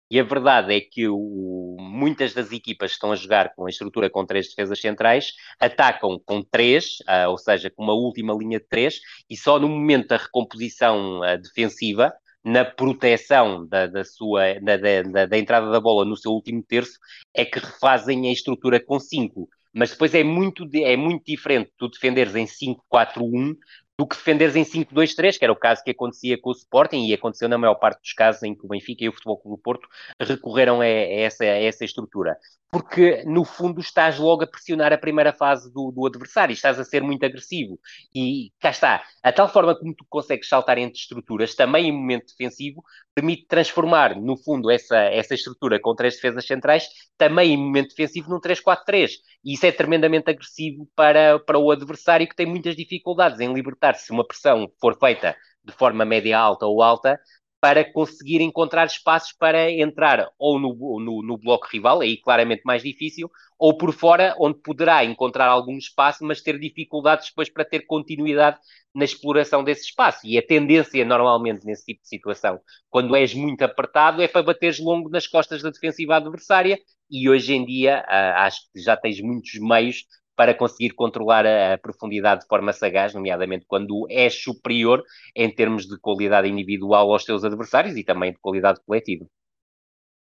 e 0.09 0.19
a 0.19 0.23
verdade 0.23 0.73
é 0.73 0.79
que 0.79 1.07
o, 1.07 1.75
muitas 1.79 2.33
das 2.33 2.51
equipas 2.51 2.91
que 2.91 2.95
estão 2.95 3.11
a 3.11 3.15
jogar 3.15 3.53
com 3.55 3.65
a 3.65 3.69
estrutura 3.69 4.09
com 4.09 4.25
três 4.25 4.47
defesas 4.47 4.79
centrais 4.79 5.33
atacam 5.59 6.19
com 6.25 6.41
três, 6.41 6.99
uh, 7.01 7.29
ou 7.29 7.37
seja, 7.37 7.69
com 7.69 7.83
uma 7.83 7.93
última 7.93 8.33
linha 8.33 8.59
de 8.59 8.65
três, 8.67 9.01
e 9.29 9.35
só 9.35 9.59
no 9.59 9.67
momento 9.67 10.07
da 10.07 10.17
recomposição 10.17 11.19
uh, 11.19 11.37
defensiva, 11.41 12.13
na 12.43 12.63
proteção 12.63 13.67
da, 13.67 13.87
da 13.87 14.05
sua 14.05 14.53
da, 14.61 14.77
da, 14.77 15.25
da, 15.25 15.37
entrada 15.37 15.69
da 15.69 15.81
bola 15.81 16.05
no 16.05 16.15
seu 16.15 16.31
último 16.31 16.63
terço, 16.63 16.97
é 17.33 17.43
que 17.43 17.59
refazem 17.59 18.29
a 18.29 18.31
estrutura 18.31 18.79
com 18.79 18.99
cinco. 18.99 19.49
Mas 19.73 19.91
depois 19.91 20.15
é 20.15 20.23
muito, 20.23 20.67
é 20.73 20.95
muito 20.95 21.25
diferente 21.25 21.71
tu 21.77 21.89
defenderes 21.89 22.35
em 22.35 22.45
5-4-1 22.45 23.55
do 23.97 24.05
que 24.05 24.15
defenderes 24.15 24.55
em 24.55 24.63
5-2-3, 24.63 25.37
que 25.37 25.45
era 25.45 25.51
o 25.51 25.55
caso 25.55 25.83
que 25.83 25.91
acontecia 25.91 26.39
com 26.39 26.49
o 26.49 26.53
Sporting 26.53 27.07
e 27.07 27.13
aconteceu 27.13 27.49
na 27.49 27.57
maior 27.57 27.75
parte 27.75 28.01
dos 28.01 28.13
casos 28.13 28.43
em 28.43 28.53
que 28.53 28.63
o 28.65 28.69
Benfica 28.69 29.03
e 29.03 29.09
o 29.09 29.11
Futebol 29.11 29.37
Clube 29.39 29.57
do 29.57 29.61
Porto 29.61 29.87
recorreram 30.21 30.81
a, 30.81 30.85
essa, 30.85 31.43
a 31.43 31.47
essa 31.47 31.83
estrutura 31.83 32.37
porque 32.71 33.23
no 33.25 33.45
fundo 33.45 33.79
estás 33.79 34.19
logo 34.19 34.43
a 34.43 34.47
pressionar 34.47 34.91
a 34.91 34.97
primeira 34.97 35.31
fase 35.31 35.71
do, 35.71 35.91
do, 35.91 36.05
adversário, 36.05 36.53
estás 36.53 36.79
a 36.79 36.83
ser 36.83 37.01
muito 37.01 37.25
agressivo. 37.25 37.79
E 38.13 38.51
cá 38.59 38.69
está, 38.69 39.03
a 39.23 39.31
tal 39.31 39.47
forma 39.47 39.75
como 39.75 39.95
tu 39.95 40.05
consegues 40.09 40.49
saltar 40.49 40.77
entre 40.77 40.99
estruturas, 40.99 41.55
também 41.55 41.87
em 41.87 41.91
momento 41.91 42.27
defensivo, 42.27 42.83
permite 43.17 43.47
transformar, 43.47 44.15
no 44.15 44.37
fundo, 44.37 44.69
essa, 44.69 44.95
essa 44.95 45.33
estrutura 45.33 45.79
com 45.81 45.95
três 45.95 46.13
defesas 46.13 46.45
centrais, 46.45 46.87
também 47.17 47.51
em 47.51 47.57
momento 47.57 47.89
defensivo, 47.89 48.29
num 48.29 48.39
3-4-3. 48.39 49.09
E 49.43 49.55
isso 49.55 49.65
é 49.65 49.71
tremendamente 49.71 50.29
agressivo 50.29 50.87
para, 50.95 51.39
para 51.39 51.57
o 51.57 51.71
adversário 51.71 52.29
que 52.29 52.35
tem 52.35 52.45
muitas 52.45 52.75
dificuldades 52.75 53.39
em 53.39 53.51
libertar-se 53.51 54.05
se 54.05 54.11
uma 54.11 54.23
pressão 54.23 54.71
for 54.79 54.95
feita 54.99 55.35
de 55.63 55.73
forma 55.73 56.05
média 56.05 56.37
alta 56.37 56.67
ou 56.67 56.83
alta, 56.83 57.19
para 57.67 57.83
conseguir 57.83 58.39
encontrar 58.39 58.85
espaços 58.85 59.33
para 59.33 59.69
entrar 59.69 60.29
ou 60.39 60.57
no, 60.57 60.73
no, 61.01 61.21
no, 61.21 61.37
bloco 61.37 61.67
rival, 61.69 61.99
aí 61.99 62.15
claramente 62.15 62.61
mais 62.63 62.81
difícil, 62.81 63.29
ou 63.59 63.75
por 63.77 63.91
fora, 63.91 64.33
onde 64.39 64.57
poderá 64.59 65.03
encontrar 65.03 65.47
algum 65.47 65.77
espaço, 65.77 66.23
mas 66.23 66.39
ter 66.39 66.57
dificuldades 66.57 67.27
depois 67.27 67.49
para 67.49 67.65
ter 67.65 67.81
continuidade 67.81 68.57
na 68.95 69.03
exploração 69.03 69.65
desse 69.65 69.83
espaço. 69.83 70.21
E 70.23 70.37
a 70.37 70.41
tendência, 70.41 71.03
normalmente, 71.03 71.65
nesse 71.65 71.83
tipo 71.83 72.01
de 72.03 72.07
situação, 72.07 72.57
quando 72.89 73.13
és 73.17 73.33
muito 73.33 73.61
apertado, 73.63 74.21
é 74.21 74.29
para 74.29 74.43
bateres 74.43 74.79
longo 74.79 75.09
nas 75.09 75.27
costas 75.27 75.61
da 75.61 75.69
defensiva 75.69 76.15
adversária, 76.15 76.79
e 77.11 77.29
hoje 77.29 77.53
em 77.53 77.65
dia 77.65 78.05
uh, 78.07 78.39
acho 78.43 78.61
que 78.73 78.79
já 78.79 78.95
tens 78.95 79.19
muitos 79.19 79.59
meios 79.59 80.05
para 80.37 80.53
conseguir 80.53 80.91
controlar 80.91 81.47
a, 81.47 81.73
a, 81.73 81.77
profundidade 81.79 82.41
de 82.41 82.47
forma 82.47 82.71
sagaz, 82.71 83.13
nomeadamente 83.13 83.65
quando 83.67 84.05
és 84.07 84.35
superior 84.35 85.03
em 85.35 85.49
termos 85.49 85.87
de 85.87 85.99
qualidade 85.99 86.47
individual 86.47 87.11
aos 87.11 87.25
teus 87.25 87.43
adversários 87.43 87.97
e 87.97 88.03
também 88.03 88.31
de 88.31 88.37
qualidade 88.39 88.79
coletiva. 88.85 89.25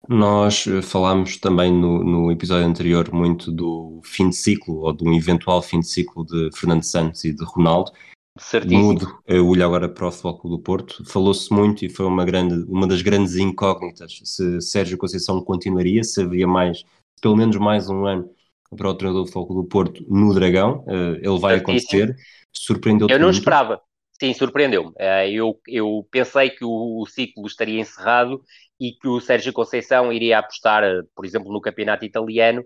Nós 0.09 0.67
eh, 0.67 0.81
falámos 0.81 1.37
também 1.37 1.71
no, 1.71 2.03
no, 2.03 2.33
episódio 2.33 2.67
anterior 2.67 3.13
muito 3.13 3.53
do 3.53 4.01
fim 4.05 4.31
de 4.31 4.37
ciclo, 4.37 4.81
ou 4.83 4.93
de 4.93 5.07
um 5.07 5.13
eventual 5.13 5.61
fim 5.61 5.81
de 5.81 5.89
ciclo 5.89 6.25
de 6.25 6.49
Fernando 6.55 6.83
Santos 6.83 7.23
e 7.25 7.35
de 7.35 7.45
Ronaldo. 7.45 7.93
Certíssimo. 8.39 8.83
Mudo 8.85 9.19
eu 9.27 9.47
olho 9.49 9.65
agora 9.65 9.89
para 9.89 10.07
o 10.07 10.13
Futebol 10.13 10.51
do 10.51 10.59
Porto. 10.59 11.05
Falou-se 11.05 11.53
muito 11.53 11.85
e 11.85 11.91
foi 11.91 12.07
uma, 12.07 12.25
grande, 12.25 12.55
uma 12.71 12.87
das 12.87 13.03
grandes 13.03 13.37
incógnitas 13.37 14.21
se 14.25 14.61
Sérgio 14.61 14.97
Conceição 14.97 15.43
continuaria, 15.43 16.05
se 16.05 16.23
havia 16.23 16.47
mais, 16.47 16.85
pelo 17.21 17.37
menos 17.37 17.57
mais 17.57 17.91
um 17.91 18.07
ano 18.07 18.31
para 18.75 18.89
o 18.89 18.95
treinador 18.95 19.25
do 19.25 19.31
Foco 19.31 19.55
do 19.55 19.65
Porto 19.65 20.05
no 20.09 20.35
Dragão. 20.35 20.85
Uh, 20.87 21.17
ele 21.17 21.39
vai 21.39 21.57
acontecer. 21.57 22.15
Surpreendeu-te 22.53 23.13
Eu 23.13 23.19
não 23.19 23.27
muito? 23.27 23.39
esperava. 23.39 23.81
Sim, 24.19 24.33
surpreendeu-me. 24.33 24.91
Uh, 24.91 25.29
eu, 25.31 25.61
eu 25.69 26.09
pensei 26.11 26.51
que 26.51 26.65
o, 26.65 27.03
o, 27.03 27.07
ciclo 27.07 27.47
estaria 27.47 27.81
encerrado 27.81 28.41
e 28.81 28.93
que 28.93 29.07
o 29.07 29.21
Sérgio 29.21 29.53
Conceição 29.53 30.13
iria 30.13 30.39
apostar, 30.39 30.83
uh, 30.83 31.07
por 31.15 31.27
exemplo, 31.27 31.53
no 31.53 31.61
campeonato 31.61 32.05
italiano 32.05 32.65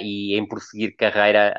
e 0.00 0.38
em 0.38 0.46
prosseguir 0.46 0.94
carreira 0.96 1.52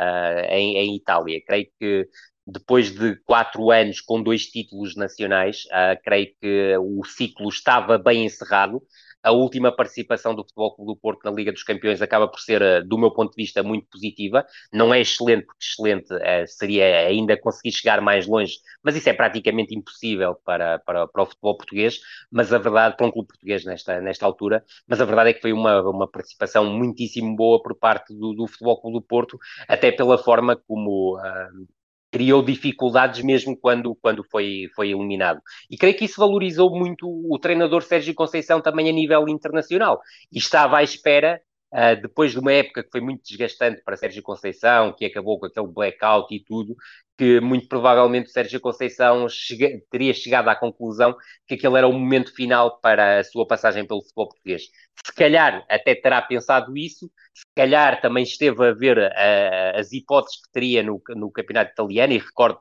em, 0.50 0.78
em, 0.78 0.96
Itália. 0.96 1.42
Creio 1.46 1.68
que 1.78 2.08
depois 2.48 2.92
de 2.92 3.18
quatro 3.26 3.72
anos 3.72 4.00
com 4.00 4.24
dois 4.24 4.46
títulos 4.46 4.96
nacionais, 4.96 5.64
creio 6.02 6.30
que 6.42 6.78
o 6.78 7.04
ciclo 7.04 7.50
estava 7.50 7.98
bem 7.98 8.24
encerrado. 8.24 8.82
A 9.24 9.32
última 9.32 9.72
participação 9.76 10.34
do 10.34 10.44
Futebol 10.44 10.76
Clube 10.76 10.94
do 10.94 11.00
Porto 11.00 11.24
na 11.26 11.32
Liga 11.32 11.52
dos 11.52 11.64
Campeões 11.64 12.02
acaba 12.02 12.28
por 12.28 12.40
ser, 12.40 12.62
eh, 12.62 12.82
do 12.82 12.98
meu 12.98 13.12
ponto 13.12 13.32
de 13.32 13.44
vista, 13.44 13.62
muito 13.62 13.88
positiva. 13.90 14.46
Não 14.72 14.94
é 14.94 15.02
excelente, 15.02 15.46
porque 15.46 15.64
excelente 15.64 16.14
é, 16.22 16.46
seria 16.48 17.08
ainda 17.08 17.38
conseguir 17.38 17.72
chegar 17.72 18.02
mais 18.02 18.26
longe, 18.28 18.56
mas 18.84 18.96
isso 18.96 19.10
é 19.10 19.14
praticamente 19.14 19.76
impossível 19.76 20.36
para, 20.46 20.80
para, 20.80 21.08
para 21.08 21.24
o 21.24 21.26
futebol 21.26 21.58
português. 21.58 22.00
Mas 22.32 22.54
a 22.54 22.58
verdade, 22.58 22.96
para 22.96 23.06
um 23.08 23.12
clube 23.12 23.28
português 23.28 23.66
nesta, 23.66 24.00
nesta 24.00 24.26
altura, 24.26 24.64
mas 24.88 25.02
a 25.02 25.06
verdade 25.06 25.32
é 25.32 25.34
que 25.34 25.42
foi 25.42 25.52
uma, 25.54 25.82
uma 25.82 26.08
participação 26.10 26.66
muitíssimo 26.66 27.36
boa 27.36 27.62
por 27.62 27.76
parte 27.76 28.14
do, 28.14 28.34
do 28.34 28.48
Futebol 28.48 28.80
Clube 28.82 29.00
do 29.00 29.02
Porto, 29.02 29.38
até 29.68 29.92
pela 29.92 30.18
forma 30.18 30.56
como. 30.56 31.18
Uh, 31.18 31.79
criou 32.12 32.42
dificuldades 32.44 33.24
mesmo 33.24 33.56
quando, 33.58 33.96
quando 33.96 34.24
foi, 34.24 34.68
foi 34.76 34.90
eliminado. 34.92 35.42
E 35.70 35.78
creio 35.78 35.96
que 35.96 36.06
isso 36.06 36.20
valorizou 36.20 36.76
muito 36.76 37.08
o 37.08 37.38
treinador 37.40 37.84
Sérgio 37.84 38.14
Conceição 38.14 38.62
também 38.62 38.90
a 38.90 38.92
nível 38.92 39.28
internacional. 39.30 40.00
E 40.32 40.38
estava 40.38 40.78
à 40.78 40.84
espera, 40.84 41.42
uh, 41.74 42.02
depois 42.02 42.32
de 42.32 42.40
uma 42.40 42.54
época 42.54 42.84
que 42.84 42.92
foi 42.92 43.02
muito 43.02 43.24
desgastante 43.24 43.82
para 43.84 43.98
Sérgio 43.98 44.24
Conceição, 44.24 44.94
que 44.94 45.06
acabou 45.06 45.40
com 45.40 45.46
aquele 45.46 45.68
blackout 45.68 46.34
e 46.34 46.44
tudo, 46.44 46.76
que 47.18 47.40
muito 47.40 47.68
provavelmente 47.68 48.32
Sérgio 48.32 48.60
Conceição 48.60 49.28
chega, 49.28 49.82
teria 49.92 50.14
chegado 50.14 50.48
à 50.50 50.56
conclusão 50.56 51.16
que 51.48 51.56
aquele 51.56 51.78
era 51.78 51.88
o 51.88 51.94
momento 51.94 52.34
final 52.34 52.80
para 52.80 53.20
a 53.20 53.24
sua 53.24 53.46
passagem 53.46 53.86
pelo 53.86 54.02
futebol 54.02 54.30
português. 54.30 54.64
Se 55.06 55.14
calhar 55.14 55.66
até 55.70 55.96
terá 55.96 56.22
pensado 56.22 56.78
isso, 56.78 57.12
se 57.34 57.46
calhar 57.56 58.02
também 58.02 58.24
esteve 58.24 58.66
a 58.66 58.74
ver 58.74 58.98
uh, 58.98 59.80
as 59.80 59.92
hipóteses 59.92 60.42
que 60.42 60.52
teria 60.52 60.84
no, 60.84 61.02
no 61.10 61.32
campeonato 61.32 61.72
italiano, 61.72 62.14
e 62.14 62.18
recordo 62.18 62.60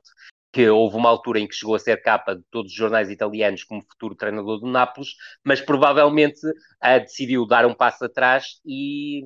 que 0.52 0.68
houve 0.68 0.96
uma 0.96 1.08
altura 1.08 1.40
em 1.40 1.46
que 1.46 1.54
chegou 1.54 1.74
a 1.74 1.78
ser 1.78 2.00
capa 2.02 2.34
de 2.34 2.42
todos 2.50 2.72
os 2.72 2.76
jornais 2.76 3.10
italianos 3.10 3.64
como 3.64 3.82
futuro 3.82 4.14
treinador 4.14 4.60
do 4.60 4.66
Nápoles, 4.66 5.10
mas 5.44 5.60
provavelmente 5.60 6.46
uh, 6.46 7.00
decidiu 7.00 7.46
dar 7.46 7.66
um 7.66 7.74
passo 7.74 8.04
atrás 8.04 8.60
e 8.64 9.24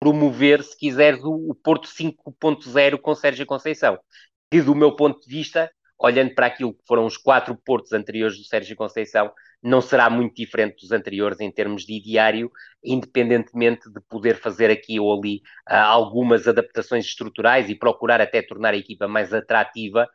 promover, 0.00 0.62
se 0.64 0.76
quiseres, 0.76 1.20
o, 1.22 1.54
Porto 1.62 1.88
5.0 1.88 2.98
com 2.98 3.14
Sérgio 3.14 3.46
Conceição 3.46 3.98
que, 4.52 4.60
do 4.60 4.74
meu 4.74 4.94
ponto 4.94 5.18
de 5.18 5.34
vista, 5.34 5.70
olhando 5.98 6.34
para 6.34 6.44
aquilo 6.46 6.74
que 6.74 6.82
foram 6.86 7.06
os 7.06 7.16
quatro 7.16 7.56
portos 7.56 7.94
anteriores 7.94 8.36
do 8.36 8.44
Sérgio 8.44 8.76
Conceição, 8.76 9.32
não 9.62 9.80
será 9.80 10.10
muito 10.10 10.34
diferente 10.34 10.82
dos 10.82 10.92
anteriores 10.92 11.40
em 11.40 11.50
termos 11.50 11.86
de 11.86 11.98
diário, 12.02 12.50
independentemente 12.84 13.90
de 13.90 13.98
poder 14.08 14.36
fazer 14.36 14.70
aqui 14.70 15.00
ou 15.00 15.16
ali 15.16 15.36
uh, 15.70 15.74
algumas 15.76 16.46
adaptações 16.46 17.06
estruturais 17.06 17.70
e 17.70 17.74
procurar 17.74 18.20
até 18.20 18.42
tornar 18.42 18.74
a 18.74 18.76
equipa 18.76 19.08
mais 19.08 19.32
atrativa 19.32 20.06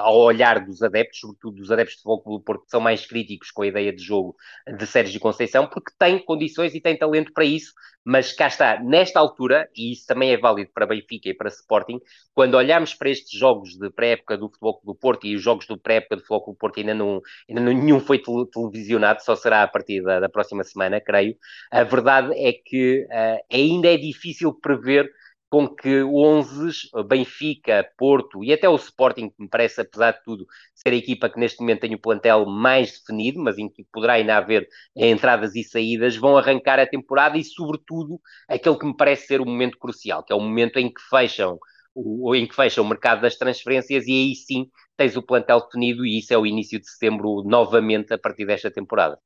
ao 0.00 0.18
olhar 0.18 0.64
dos 0.64 0.82
adeptos, 0.82 1.20
sobretudo 1.20 1.56
dos 1.56 1.70
adeptos 1.70 1.96
de 1.96 2.02
futebol 2.02 2.22
clube 2.22 2.44
Porto, 2.44 2.64
que 2.64 2.70
são 2.70 2.80
mais 2.80 3.06
críticos 3.06 3.50
com 3.50 3.62
a 3.62 3.66
ideia 3.66 3.92
de 3.92 4.02
jogo 4.02 4.36
de 4.76 4.86
Sérgio 4.86 5.20
Conceição, 5.20 5.66
porque 5.66 5.92
tem 5.98 6.18
condições 6.18 6.74
e 6.74 6.80
tem 6.80 6.96
talento 6.96 7.32
para 7.32 7.44
isso, 7.44 7.72
mas 8.04 8.32
cá 8.32 8.46
está, 8.46 8.80
nesta 8.80 9.18
altura, 9.18 9.68
e 9.76 9.92
isso 9.92 10.06
também 10.06 10.30
é 10.30 10.36
válido 10.36 10.70
para 10.72 10.86
Benfica 10.86 11.28
e 11.28 11.34
para 11.34 11.48
Sporting, 11.48 12.00
quando 12.32 12.54
olhamos 12.54 12.94
para 12.94 13.10
estes 13.10 13.36
jogos 13.36 13.76
de 13.76 13.90
pré-época 13.90 14.38
do 14.38 14.48
Futebol 14.48 14.80
do 14.84 14.94
Porto, 14.94 15.26
e 15.26 15.34
os 15.34 15.42
jogos 15.42 15.66
do 15.66 15.76
pré-época 15.76 16.16
do 16.16 16.22
Futebol 16.22 16.52
do 16.52 16.58
Porto 16.58 16.78
ainda 16.78 16.94
não, 16.94 17.20
ainda 17.48 17.60
não 17.60 17.72
nenhum 17.72 17.98
foi 17.98 18.22
televisionado, 18.52 19.24
só 19.24 19.34
será 19.34 19.64
a 19.64 19.68
partir 19.68 20.02
da, 20.02 20.20
da 20.20 20.28
próxima 20.28 20.62
semana, 20.62 21.00
creio, 21.00 21.36
a 21.70 21.82
verdade 21.82 22.32
é 22.36 22.52
que 22.52 23.06
uh, 23.10 23.44
ainda 23.52 23.88
é 23.88 23.96
difícil 23.96 24.54
prever 24.54 25.10
com 25.48 25.68
que 25.68 26.02
11, 26.02 26.88
Benfica, 27.08 27.88
Porto 27.96 28.42
e 28.44 28.52
até 28.52 28.68
o 28.68 28.74
Sporting, 28.76 29.28
que 29.30 29.42
me 29.42 29.48
parece, 29.48 29.80
apesar 29.80 30.12
de 30.12 30.22
tudo, 30.24 30.46
ser 30.74 30.90
a 30.90 30.96
equipa 30.96 31.30
que 31.30 31.38
neste 31.38 31.60
momento 31.60 31.80
tem 31.80 31.94
o 31.94 32.00
plantel 32.00 32.44
mais 32.46 32.92
definido, 32.98 33.40
mas 33.40 33.56
em 33.58 33.68
que 33.68 33.84
poderá 33.92 34.14
ainda 34.14 34.36
haver 34.36 34.68
entradas 34.94 35.54
e 35.54 35.62
saídas, 35.62 36.16
vão 36.16 36.36
arrancar 36.36 36.78
a 36.78 36.86
temporada 36.86 37.38
e, 37.38 37.44
sobretudo, 37.44 38.20
aquele 38.48 38.78
que 38.78 38.86
me 38.86 38.96
parece 38.96 39.26
ser 39.26 39.40
o 39.40 39.46
momento 39.46 39.78
crucial, 39.78 40.24
que 40.24 40.32
é 40.32 40.36
o 40.36 40.40
momento 40.40 40.78
em 40.78 40.92
que 40.92 41.00
fecham 41.08 41.58
o, 41.94 42.34
em 42.34 42.46
que 42.46 42.54
fecha 42.54 42.82
o 42.82 42.88
mercado 42.88 43.22
das 43.22 43.36
transferências 43.36 44.06
e 44.06 44.12
aí 44.12 44.34
sim 44.34 44.70
tens 44.96 45.16
o 45.16 45.22
plantel 45.22 45.60
definido 45.60 46.04
e 46.04 46.18
isso 46.18 46.32
é 46.32 46.38
o 46.38 46.46
início 46.46 46.78
de 46.78 46.88
setembro 46.88 47.42
novamente 47.44 48.12
a 48.12 48.18
partir 48.18 48.46
desta 48.46 48.70
temporada. 48.70 49.18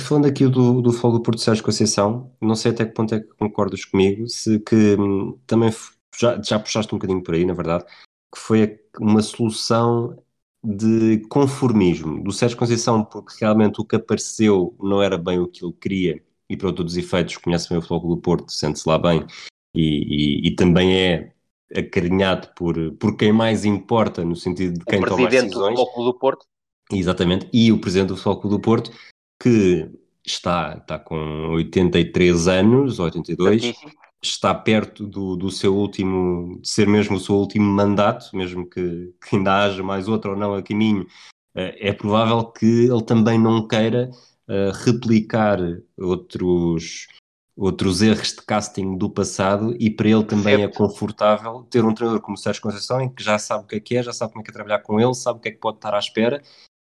Falando 0.00 0.26
aqui 0.26 0.46
do, 0.46 0.80
do 0.80 0.92
Fogo 0.92 1.18
do 1.18 1.22
Porto 1.22 1.40
Sérgio 1.40 1.64
Conceição, 1.64 2.32
não 2.40 2.54
sei 2.54 2.72
até 2.72 2.84
que 2.84 2.94
ponto 2.94 3.14
é 3.14 3.20
que 3.20 3.28
concordas 3.34 3.84
comigo, 3.84 4.26
se 4.28 4.58
que 4.60 4.96
hum, 4.98 5.38
também 5.46 5.70
já, 6.18 6.40
já 6.40 6.58
puxaste 6.58 6.94
um 6.94 6.98
bocadinho 6.98 7.22
por 7.22 7.34
aí, 7.34 7.44
na 7.44 7.54
verdade, 7.54 7.84
que 8.32 8.40
foi 8.40 8.80
uma 8.98 9.22
solução 9.22 10.16
de 10.64 11.18
conformismo 11.28 12.22
do 12.24 12.32
Sérgio 12.32 12.56
Conceição, 12.56 13.04
porque 13.04 13.36
realmente 13.40 13.80
o 13.80 13.84
que 13.84 13.96
apareceu 13.96 14.74
não 14.80 15.02
era 15.02 15.18
bem 15.18 15.38
o 15.38 15.46
que 15.46 15.64
ele 15.64 15.74
queria, 15.74 16.22
e 16.48 16.56
para 16.56 16.72
todos 16.72 16.94
os 16.94 16.98
efeitos 16.98 17.36
conhece 17.36 17.68
bem 17.68 17.78
o 17.78 17.82
Futebol 17.82 18.16
do 18.16 18.22
Porto, 18.22 18.50
sente-se 18.50 18.88
lá 18.88 18.98
bem, 18.98 19.26
e, 19.74 20.44
e, 20.44 20.48
e, 20.48 20.54
também 20.54 20.96
é 20.96 21.32
acarinhado 21.76 22.48
por, 22.56 22.74
por 22.92 23.16
quem 23.16 23.32
mais 23.32 23.64
importa, 23.64 24.24
no 24.24 24.36
sentido 24.36 24.78
de 24.78 24.84
quem 24.84 25.02
toma 25.02 25.28
decisões. 25.28 25.78
O 25.78 25.84
presidente 25.84 26.04
do 26.04 26.14
Porto. 26.14 26.46
Exatamente, 26.90 27.48
e 27.52 27.70
o 27.70 27.78
presidente 27.78 28.08
do 28.08 28.16
Futebol 28.16 28.50
do 28.50 28.60
Porto, 28.60 28.90
que 29.38 29.90
está, 30.24 30.78
está 30.80 30.98
com 30.98 31.50
83 31.52 32.48
anos, 32.48 32.98
82, 32.98 33.74
está 34.22 34.54
perto 34.54 35.06
do, 35.06 35.36
do 35.36 35.50
seu 35.50 35.76
último, 35.76 36.58
de 36.60 36.68
ser 36.68 36.88
mesmo 36.88 37.16
o 37.16 37.20
seu 37.20 37.34
último 37.34 37.66
mandato, 37.66 38.34
mesmo 38.34 38.68
que, 38.68 39.12
que 39.20 39.36
ainda 39.36 39.64
haja 39.64 39.82
mais 39.82 40.08
outro 40.08 40.32
ou 40.32 40.36
não 40.36 40.54
a 40.54 40.62
caminho, 40.62 41.06
eh, 41.54 41.90
é 41.90 41.92
provável 41.92 42.44
que 42.46 42.86
ele 42.86 43.02
também 43.02 43.38
não 43.38 43.68
queira 43.68 44.10
uh, 44.48 44.72
replicar 44.84 45.58
outros, 45.98 47.06
outros 47.54 48.00
erros 48.00 48.32
de 48.32 48.42
casting 48.42 48.96
do 48.96 49.10
passado 49.10 49.76
e 49.78 49.90
para 49.90 50.08
ele 50.08 50.24
também 50.24 50.56
certo. 50.56 50.74
é 50.74 50.76
confortável 50.76 51.66
ter 51.70 51.84
um 51.84 51.94
treinador 51.94 52.22
como 52.22 52.34
o 52.36 52.40
Sérgio 52.40 52.62
Conceição 52.62 53.00
em 53.00 53.12
que 53.12 53.22
já 53.22 53.38
sabe 53.38 53.64
o 53.64 53.66
que 53.66 53.76
é 53.76 53.80
que 53.80 53.96
é, 53.96 54.02
já 54.02 54.12
sabe 54.12 54.32
como 54.32 54.42
é 54.42 54.44
que 54.44 54.50
é 54.50 54.54
trabalhar 54.54 54.80
com 54.80 54.98
ele, 54.98 55.14
sabe 55.14 55.38
o 55.38 55.42
que 55.42 55.48
é 55.48 55.52
que 55.52 55.58
pode 55.58 55.76
estar 55.76 55.94
à 55.94 55.98
espera 55.98 56.42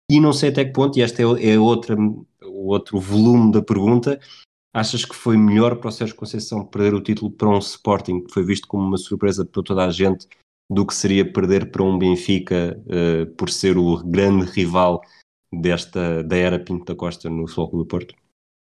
e 0.10 0.19
não 0.19 0.34
sei 0.34 0.50
até 0.50 0.65
que 0.65 0.72
ponto, 0.72 0.98
e 0.98 1.02
este 1.02 1.22
é, 1.22 1.54
é 1.54 1.60
outra, 1.60 1.95
o 1.95 2.67
outro 2.67 3.00
volume 3.00 3.52
da 3.52 3.62
pergunta, 3.62 4.19
achas 4.74 5.06
que 5.06 5.15
foi 5.15 5.38
melhor 5.38 5.76
para 5.78 5.89
o 5.89 5.91
Sérgio 5.91 6.15
Conceição 6.15 6.65
perder 6.65 6.93
o 6.93 7.02
título 7.02 7.32
para 7.32 7.50
um 7.50 7.60
Sporting, 7.60 8.22
que 8.22 8.34
foi 8.34 8.43
visto 8.43 8.67
como 8.67 8.84
uma 8.84 8.98
surpresa 8.98 9.45
para 9.45 9.63
toda 9.63 9.86
a 9.86 9.91
gente, 9.91 10.28
do 10.69 10.86
que 10.86 10.93
seria 10.93 11.32
perder 11.32 11.72
para 11.72 11.84
um 11.84 11.98
Benfica 11.98 12.80
uh, 12.86 13.26
por 13.36 13.50
ser 13.50 13.78
o 13.78 14.04
grande 14.04 14.45
rival 14.52 15.02
desta, 15.52 16.24
da 16.24 16.36
era 16.36 16.60
Pinto 16.60 16.86
da 16.86 16.95
Costa 16.95 17.30
no 17.30 17.48
Futebol 17.48 17.80
do 17.80 17.86
Porto? 17.86 18.15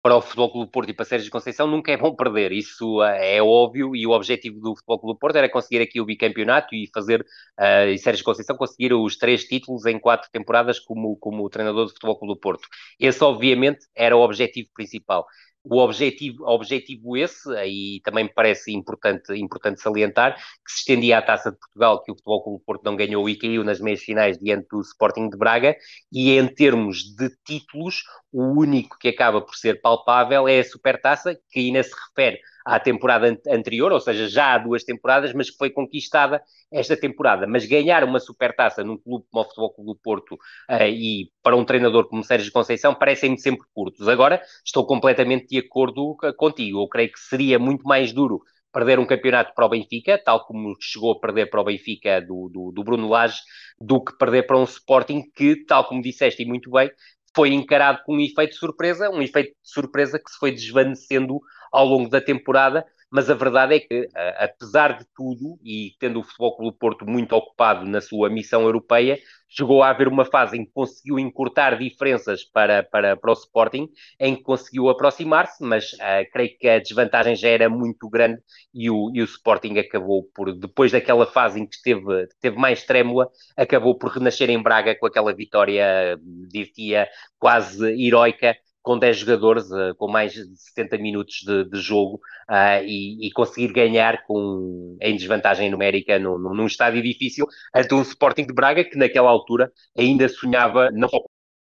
Para 0.03 0.17
o 0.17 0.21
Futebol 0.21 0.51
Clube 0.51 0.73
Porto 0.73 0.91
e 0.91 0.95
para 0.95 1.05
Sérgio 1.05 1.31
Conceição 1.31 1.67
nunca 1.67 1.93
é 1.93 1.97
bom 1.97 2.15
perder, 2.15 2.51
isso 2.51 3.01
é 3.03 3.41
óbvio, 3.41 3.95
e 3.95 4.05
o 4.05 4.11
objetivo 4.11 4.61
do 4.61 4.75
Futebol 4.75 4.99
Clube 4.99 5.21
Porto 5.21 5.37
era 5.37 5.49
conseguir 5.49 5.81
aqui 5.81 6.01
o 6.01 6.05
bicampeonato 6.05 6.75
e 6.75 6.91
fazer, 6.93 7.21
uh, 7.21 7.89
e 7.89 7.97
Sérgio 7.99 8.25
Conceição 8.25 8.57
conseguir 8.57 8.93
os 8.93 9.17
três 9.17 9.45
títulos 9.45 9.87
em 9.87 10.01
quatro 10.01 10.29
temporadas 10.33 10.81
como, 10.81 11.17
como 11.17 11.49
treinador 11.49 11.85
do 11.85 11.93
Futebol 11.93 12.19
Clube 12.19 12.41
Porto. 12.41 12.69
Esse, 12.99 13.23
obviamente, 13.23 13.87
era 13.95 14.17
o 14.17 14.21
objetivo 14.21 14.69
principal 14.75 15.25
o 15.65 15.79
objetivo, 15.79 16.45
objetivo 16.45 17.17
esse, 17.17 17.49
aí 17.57 18.01
também 18.03 18.25
me 18.25 18.33
parece 18.33 18.73
importante, 18.73 19.33
importante 19.35 19.81
salientar, 19.81 20.35
que 20.37 20.73
se 20.73 20.79
estendia 20.79 21.19
à 21.19 21.23
Taça 21.23 21.53
de 21.53 21.59
Portugal, 21.59 22.03
que 22.03 22.11
o 22.11 22.15
Futebol 22.15 22.43
Clube 22.43 22.65
Porto 22.65 22.85
não 22.85 22.97
ganhou 22.97 23.29
e 23.29 23.37
caiu 23.39 23.63
nas 23.63 23.81
meias 23.81 24.03
finais 24.03 24.39
diante 24.39 24.67
do 24.71 24.81
Sporting 24.81 25.29
de 25.29 25.37
Braga, 25.37 25.77
e 26.11 26.37
em 26.37 26.47
termos 26.49 27.15
de 27.17 27.31
títulos, 27.47 28.03
o 28.33 28.45
único 28.61 28.99
que 28.99 29.09
acaba 29.09 29.41
por 29.41 29.55
ser 29.55 29.81
palpável 29.81 30.49
é 30.49 30.61
a 30.61 30.65
Supertaça, 30.65 31.39
que 31.51 31.61
ainda 31.61 31.83
se 31.83 31.95
refere 32.09 32.41
à 32.65 32.79
temporada 32.79 33.39
anterior, 33.49 33.93
ou 33.93 34.01
seja, 34.01 34.29
já 34.29 34.55
há 34.55 34.59
duas 34.59 34.85
temporadas, 34.85 35.33
mas 35.33 35.51
que 35.51 35.57
foi 35.57 35.71
conquistada 35.71 36.43
esta 36.71 36.97
temporada. 36.97 37.47
Mas 37.47 37.67
ganhar 37.67 38.05
uma 38.05 38.21
supertaça 38.21 38.85
num 38.85 38.97
clube 38.97 39.27
como 39.31 39.45
o 39.45 39.49
Futebol 39.49 39.75
Clube 39.75 39.91
do 39.93 40.01
Porto 40.01 40.35
uh, 40.35 40.85
e 40.85 41.31
para 41.43 41.57
um 41.57 41.65
treinador 41.65 42.09
como 42.09 42.25
Sérgio 42.25 42.53
Conceição 42.53 42.95
parecem-me 42.95 43.39
sempre 43.39 43.67
curtos. 43.75 44.09
Agora, 44.09 44.41
estou 44.65 44.87
completamente 44.87 45.49
de 45.49 45.59
acordo 45.59 46.17
contigo. 46.37 46.83
Eu 46.83 46.89
creio 46.89 47.13
que 47.13 47.21
seria 47.21 47.59
muito 47.59 47.83
mais 47.85 48.13
duro 48.13 48.43
perder 48.73 48.99
um 48.99 49.07
campeonato 49.07 49.53
para 49.55 49.67
o 49.67 49.69
Benfica, 49.69 50.19
tal 50.19 50.47
como 50.47 50.75
chegou 50.81 51.13
a 51.13 51.21
perder 51.21 51.51
para 51.51 51.61
o 51.61 51.65
Benfica 51.65 52.23
do, 52.23 52.49
do, 52.49 52.73
do 52.73 52.83
Bruno 52.83 53.09
Lage, 53.09 53.39
do 53.79 54.03
que 54.03 54.17
perder 54.17 54.45
para 54.45 54.57
um 54.59 54.65
Sporting 54.65 55.23
que, 55.35 55.65
tal 55.67 55.87
como 55.87 56.01
disseste 56.01 56.43
e 56.43 56.47
muito 56.47 56.71
bem, 56.71 56.91
foi 57.35 57.53
encarado 57.53 58.03
com 58.05 58.17
um 58.17 58.21
efeito 58.21 58.53
de 58.53 58.59
surpresa, 58.59 59.11
um 59.11 59.23
efeito 59.23 59.51
de 59.51 59.71
surpresa 59.71 60.19
que 60.19 60.31
se 60.31 60.39
foi 60.39 60.53
desvanecendo 60.53 61.41
ao 61.73 61.87
longo 61.87 62.09
da 62.09 62.21
temporada, 62.21 62.85
mas 63.13 63.29
a 63.29 63.35
verdade 63.35 63.75
é 63.75 63.81
que, 63.81 64.09
apesar 64.39 64.99
de 64.99 65.05
tudo, 65.15 65.59
e 65.63 65.93
tendo 66.01 66.21
o 66.21 66.23
Futebol 66.23 66.57
Clube 66.57 66.79
Porto 66.79 67.07
muito 67.07 67.37
ocupado 67.37 67.85
na 67.87 68.01
sua 68.01 68.31
missão 68.31 68.63
europeia, 68.63 69.19
chegou 69.55 69.83
a 69.83 69.91
haver 69.91 70.09
uma 70.09 70.25
fase 70.25 70.57
em 70.57 70.65
que 70.65 70.73
conseguiu 70.73 71.19
encurtar 71.19 71.77
diferenças 71.79 72.43
para, 72.43 72.83
para, 72.83 73.17
para 73.17 73.31
o 73.31 73.35
Sporting, 73.35 73.89
em 74.19 74.35
que 74.35 74.43
conseguiu 74.43 74.89
aproximar-se, 74.89 75.63
mas 75.63 75.93
uh, 75.93 76.31
creio 76.33 76.57
que 76.59 76.67
a 76.67 76.79
desvantagem 76.79 77.37
já 77.37 77.49
era 77.49 77.69
muito 77.69 78.09
grande 78.09 78.41
e 78.73 78.89
o, 78.89 79.11
e 79.15 79.21
o 79.21 79.25
Sporting 79.25 79.77
acabou 79.79 80.25
por, 80.35 80.55
depois 80.57 80.91
daquela 80.91 81.27
fase 81.27 81.61
em 81.61 81.67
que 81.67 81.77
esteve, 81.77 82.27
teve 82.41 82.57
mais 82.57 82.85
trêmula, 82.85 83.29
acabou 83.55 83.97
por 83.99 84.11
renascer 84.11 84.49
em 84.49 84.63
Braga 84.63 84.97
com 84.99 85.07
aquela 85.07 85.35
vitória, 85.35 86.19
diria, 86.49 87.07
quase 87.39 87.85
heroica, 88.03 88.57
com 88.83 88.99
10 88.99 89.19
jogadores, 89.19 89.71
uh, 89.71 89.95
com 89.97 90.09
mais 90.09 90.33
de 90.33 90.45
70 90.57 90.99
minutos 90.99 91.37
de, 91.47 91.65
de 91.65 91.81
jogo 91.81 92.17
uh, 92.51 92.85
e, 92.85 93.29
e, 93.29 93.33
conseguir 93.33 93.73
ganhar 93.73 94.25
com, 94.27 94.97
em 95.01 95.17
desvantagem 95.17 95.71
numérica 95.71 96.19
num, 96.19 96.39
num 96.39 96.67
estádio 96.67 97.03
difícil 97.03 97.47
ante 97.75 97.95
um 97.95 98.03
Sporting 98.03 98.47
de 98.47 98.53
Braga 98.53 98.85
que 98.85 98.97
naquela 98.99 99.31
altura 99.31 99.73
ainda 99.97 100.29
sonhava 100.29 100.91
não 100.91 101.09
só 101.09 101.19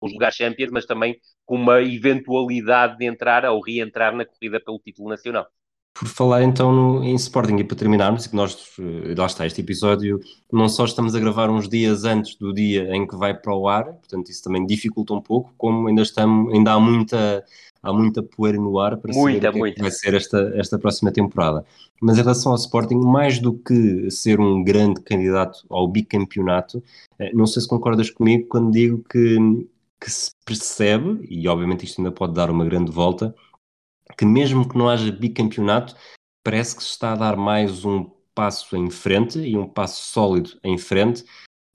com 0.01 0.09
lugares 0.09 0.37
Champions, 0.37 0.71
mas 0.71 0.87
também 0.87 1.19
com 1.45 1.57
uma 1.57 1.81
eventualidade 1.83 2.99
de 2.99 3.07
entrar 3.07 3.45
ou 3.47 3.61
reentrar 3.63 4.15
na 4.15 4.25
corrida 4.25 4.61
pelo 4.61 4.79
título 4.79 5.09
nacional. 5.09 5.47
Por 5.95 6.09
falar 6.09 6.43
então 6.43 6.73
no, 6.73 7.05
em 7.05 7.15
Sporting 7.15 7.55
e 7.57 7.63
para 7.65 7.77
terminarmos, 7.77 8.27
que 8.27 8.35
nós, 8.35 8.59
eh, 8.81 9.15
lá 9.17 9.27
está, 9.27 9.47
este 9.47 9.61
episódio, 9.61 10.19
não 10.53 10.69
só 10.69 10.85
estamos 10.85 11.15
a 11.15 11.21
gravar 11.21 11.49
uns 11.49 11.69
dias 11.69 12.03
antes 12.03 12.35
do 12.35 12.53
dia 12.53 12.95
em 12.97 13.07
que 13.07 13.15
vai 13.15 13.33
para 13.33 13.55
o 13.55 13.69
ar, 13.69 13.85
portanto 13.85 14.29
isso 14.29 14.43
também 14.43 14.67
dificulta 14.67 15.15
um 15.15 15.21
pouco, 15.21 15.55
como 15.57 15.87
ainda, 15.87 16.03
estamos, 16.03 16.53
ainda 16.53 16.73
há 16.73 16.81
muita, 16.81 17.45
há 17.81 17.93
muita 17.93 18.25
poeira 18.25 18.59
no 18.59 18.77
ar 18.81 18.97
para 18.97 19.15
muita, 19.15 19.47
saber 19.47 19.61
o 19.61 19.65
que, 19.73 19.79
é 19.79 19.83
vai 19.83 19.91
ser 19.93 20.15
esta, 20.15 20.53
esta 20.57 20.79
próxima 20.81 21.13
temporada. 21.13 21.65
Mas 22.03 22.19
em 22.19 22.23
relação 22.23 22.51
ao 22.51 22.59
Sporting, 22.59 22.97
mais 22.97 23.39
do 23.39 23.55
que 23.55 24.11
ser 24.11 24.41
um 24.41 24.65
grande 24.65 25.01
candidato 25.01 25.65
ao 25.71 25.87
bicampeonato, 25.87 26.83
eh, 27.21 27.31
não 27.33 27.47
sei 27.47 27.63
se 27.63 27.69
concordas 27.69 28.11
comigo 28.11 28.49
quando 28.49 28.73
digo 28.73 29.01
que, 29.09 29.39
que 30.01 30.11
se 30.11 30.33
percebe, 30.45 31.25
e 31.31 31.47
obviamente 31.47 31.85
isto 31.85 32.01
ainda 32.01 32.11
pode 32.11 32.35
dar 32.35 32.51
uma 32.51 32.65
grande 32.65 32.91
volta, 32.91 33.33
que 34.17 34.25
mesmo 34.25 34.69
que 34.69 34.77
não 34.77 34.89
haja 34.89 35.11
bicampeonato, 35.11 35.95
parece 36.43 36.77
que 36.77 36.83
se 36.83 36.91
está 36.91 37.13
a 37.13 37.17
dar 37.17 37.37
mais 37.37 37.85
um 37.85 38.11
passo 38.35 38.77
em 38.77 38.91
frente 38.91 39.39
e 39.39 39.57
um 39.57 39.67
passo 39.67 40.03
sólido 40.11 40.59
em 40.63 40.77
frente 40.77 41.25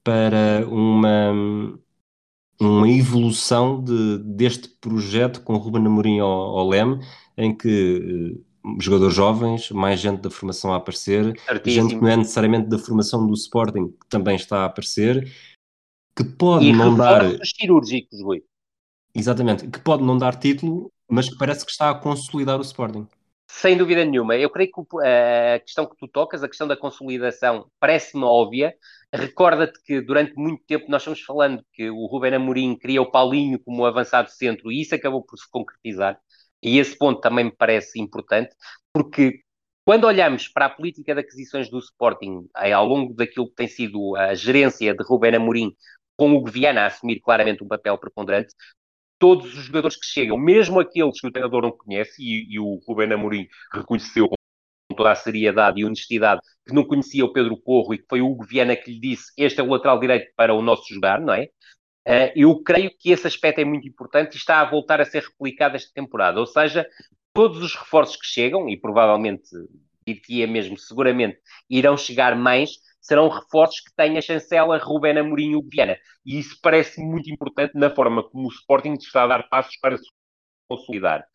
para 0.03 0.67
uma, 0.67 1.31
uma 2.59 2.89
evolução 2.89 3.81
de, 3.83 4.19
deste 4.19 4.67
projeto 4.67 5.41
com 5.41 5.57
Ruben 5.57 5.85
Amorim 5.85 6.19
ao, 6.19 6.29
ao 6.29 6.67
Leme, 6.67 6.99
em 7.37 7.55
que 7.55 8.35
uh, 8.65 8.81
jogadores 8.81 9.15
jovens, 9.15 9.71
mais 9.71 9.99
gente 9.99 10.21
da 10.21 10.29
formação 10.29 10.73
a 10.73 10.77
aparecer, 10.77 11.33
gente 11.65 11.95
que 11.95 12.01
não 12.01 12.09
é 12.09 12.17
necessariamente 12.17 12.67
da 12.67 12.77
formação 12.77 13.25
do 13.25 13.33
Sporting, 13.33 13.89
que 13.89 14.07
também 14.09 14.35
está 14.35 14.61
a 14.61 14.65
aparecer, 14.65 15.31
que 16.15 16.23
pode 16.23 16.65
e 16.65 16.73
não 16.73 16.95
dar... 16.95 17.23
cirúrgicos, 17.45 18.21
Rui. 18.21 18.43
Exatamente, 19.15 19.67
que 19.67 19.79
pode 19.79 20.03
não 20.03 20.17
dar 20.17 20.35
título, 20.35 20.91
mas 21.09 21.29
que 21.29 21.37
parece 21.37 21.65
que 21.65 21.71
está 21.71 21.89
a 21.89 21.95
consolidar 21.95 22.59
o 22.59 22.61
Sporting. 22.61 23.07
Sem 23.51 23.75
dúvida 23.75 24.05
nenhuma. 24.05 24.37
Eu 24.37 24.49
creio 24.49 24.71
que 24.71 24.81
a 25.03 25.59
questão 25.59 25.87
que 25.87 25.97
tu 25.97 26.07
tocas, 26.07 26.43
a 26.43 26.47
questão 26.47 26.67
da 26.67 26.77
consolidação, 26.77 27.69
parece-me 27.79 28.23
óbvia. 28.23 28.75
Recorda-te 29.11 29.81
que 29.83 30.01
durante 30.01 30.35
muito 30.35 30.63
tempo 30.65 30.85
nós 30.87 31.01
estamos 31.01 31.21
falando 31.21 31.65
que 31.73 31.89
o 31.89 32.05
Ruben 32.05 32.35
Amorim 32.35 32.77
queria 32.77 33.01
o 33.01 33.09
Paulinho 33.09 33.59
como 33.59 33.85
avançado 33.85 34.29
centro 34.29 34.71
e 34.71 34.81
isso 34.81 34.93
acabou 34.93 35.23
por 35.23 35.37
se 35.37 35.49
concretizar. 35.49 36.19
E 36.61 36.77
esse 36.77 36.95
ponto 36.95 37.19
também 37.21 37.45
me 37.45 37.55
parece 37.55 37.99
importante, 37.99 38.55
porque 38.93 39.41
quando 39.85 40.05
olhamos 40.05 40.47
para 40.47 40.65
a 40.65 40.69
política 40.69 41.15
de 41.15 41.21
aquisições 41.21 41.69
do 41.69 41.79
Sporting 41.79 42.47
eh, 42.57 42.71
ao 42.71 42.85
longo 42.85 43.13
daquilo 43.15 43.47
que 43.49 43.55
tem 43.55 43.67
sido 43.67 44.15
a 44.15 44.35
gerência 44.35 44.93
de 44.93 45.03
Ruben 45.03 45.35
Amorim, 45.35 45.75
com 46.15 46.35
o 46.35 46.43
Guiana 46.43 46.81
a 46.81 46.85
assumir 46.87 47.19
claramente 47.21 47.63
um 47.63 47.67
papel 47.67 47.97
preponderante, 47.97 48.53
todos 49.19 49.53
os 49.55 49.65
jogadores 49.65 49.97
que 49.97 50.05
chegam, 50.05 50.37
mesmo 50.37 50.79
aqueles 50.79 51.19
que 51.19 51.27
o 51.27 51.31
treinador 51.31 51.61
não 51.61 51.71
conhece, 51.71 52.21
e, 52.21 52.53
e 52.53 52.59
o 52.59 52.79
Rubén 52.87 53.13
Amorim 53.13 53.47
reconheceu 53.71 54.27
com 54.27 54.35
toda 54.95 55.11
a 55.11 55.15
seriedade 55.15 55.79
e 55.79 55.85
honestidade 55.85 56.41
que 56.65 56.73
não 56.73 56.83
conhecia 56.83 57.23
o 57.25 57.31
Pedro 57.31 57.55
Porro 57.57 57.93
e 57.93 57.99
que 57.99 58.05
foi 58.09 58.21
o 58.21 58.27
Hugo 58.27 58.45
Viana 58.45 58.75
que 58.75 58.91
lhe 58.91 58.99
disse 58.99 59.31
este 59.37 59.59
é 59.59 59.63
o 59.63 59.67
lateral 59.67 59.99
direito 59.99 60.31
para 60.35 60.53
o 60.53 60.61
nosso 60.61 60.91
jogar, 60.93 61.21
não 61.21 61.33
é? 61.33 61.49
Uh, 62.07 62.31
eu 62.35 62.63
creio 62.63 62.91
que 62.97 63.11
esse 63.11 63.27
aspecto 63.27 63.59
é 63.59 63.65
muito 63.65 63.87
importante 63.87 64.33
e 64.33 64.37
está 64.37 64.61
a 64.61 64.69
voltar 64.69 64.99
a 64.99 65.05
ser 65.05 65.21
replicado 65.21 65.75
esta 65.75 65.91
temporada. 65.93 66.39
Ou 66.39 66.45
seja, 66.47 66.87
todos 67.33 67.61
os 67.61 67.75
reforços 67.75 68.15
que 68.15 68.25
chegam, 68.25 68.67
e 68.67 68.79
provavelmente, 68.79 69.49
diria 70.07 70.47
mesmo, 70.47 70.77
seguramente, 70.77 71.37
irão 71.69 71.95
chegar 71.95 72.35
mais, 72.35 72.71
serão 73.09 73.27
reforços 73.27 73.81
que 73.81 73.93
têm 73.95 74.17
a 74.17 74.21
chancela 74.21 74.77
Rubén 74.77 75.17
Amorim 75.17 75.57
e 75.57 75.61
Viana. 75.67 75.97
E 76.23 76.37
isso 76.37 76.57
parece 76.61 77.01
muito 77.01 77.29
importante 77.29 77.71
na 77.73 77.89
forma 77.89 78.23
como 78.23 78.47
o 78.47 78.51
Sporting 78.51 78.93
está 78.93 79.23
a 79.23 79.27
dar 79.27 79.49
passos 79.49 79.75
para 79.81 79.97
se 79.97 80.05
consolidar. 80.69 81.25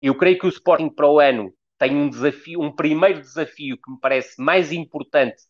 Eu 0.00 0.16
creio 0.16 0.38
que 0.38 0.46
o 0.46 0.48
Sporting 0.48 0.88
para 0.88 1.10
o 1.10 1.18
ano 1.18 1.52
tem 1.78 1.96
um 1.96 2.08
desafio, 2.08 2.60
um 2.62 2.74
primeiro 2.74 3.20
desafio 3.20 3.76
que 3.76 3.90
me 3.90 3.98
parece 4.00 4.40
mais 4.40 4.70
importante 4.70 5.42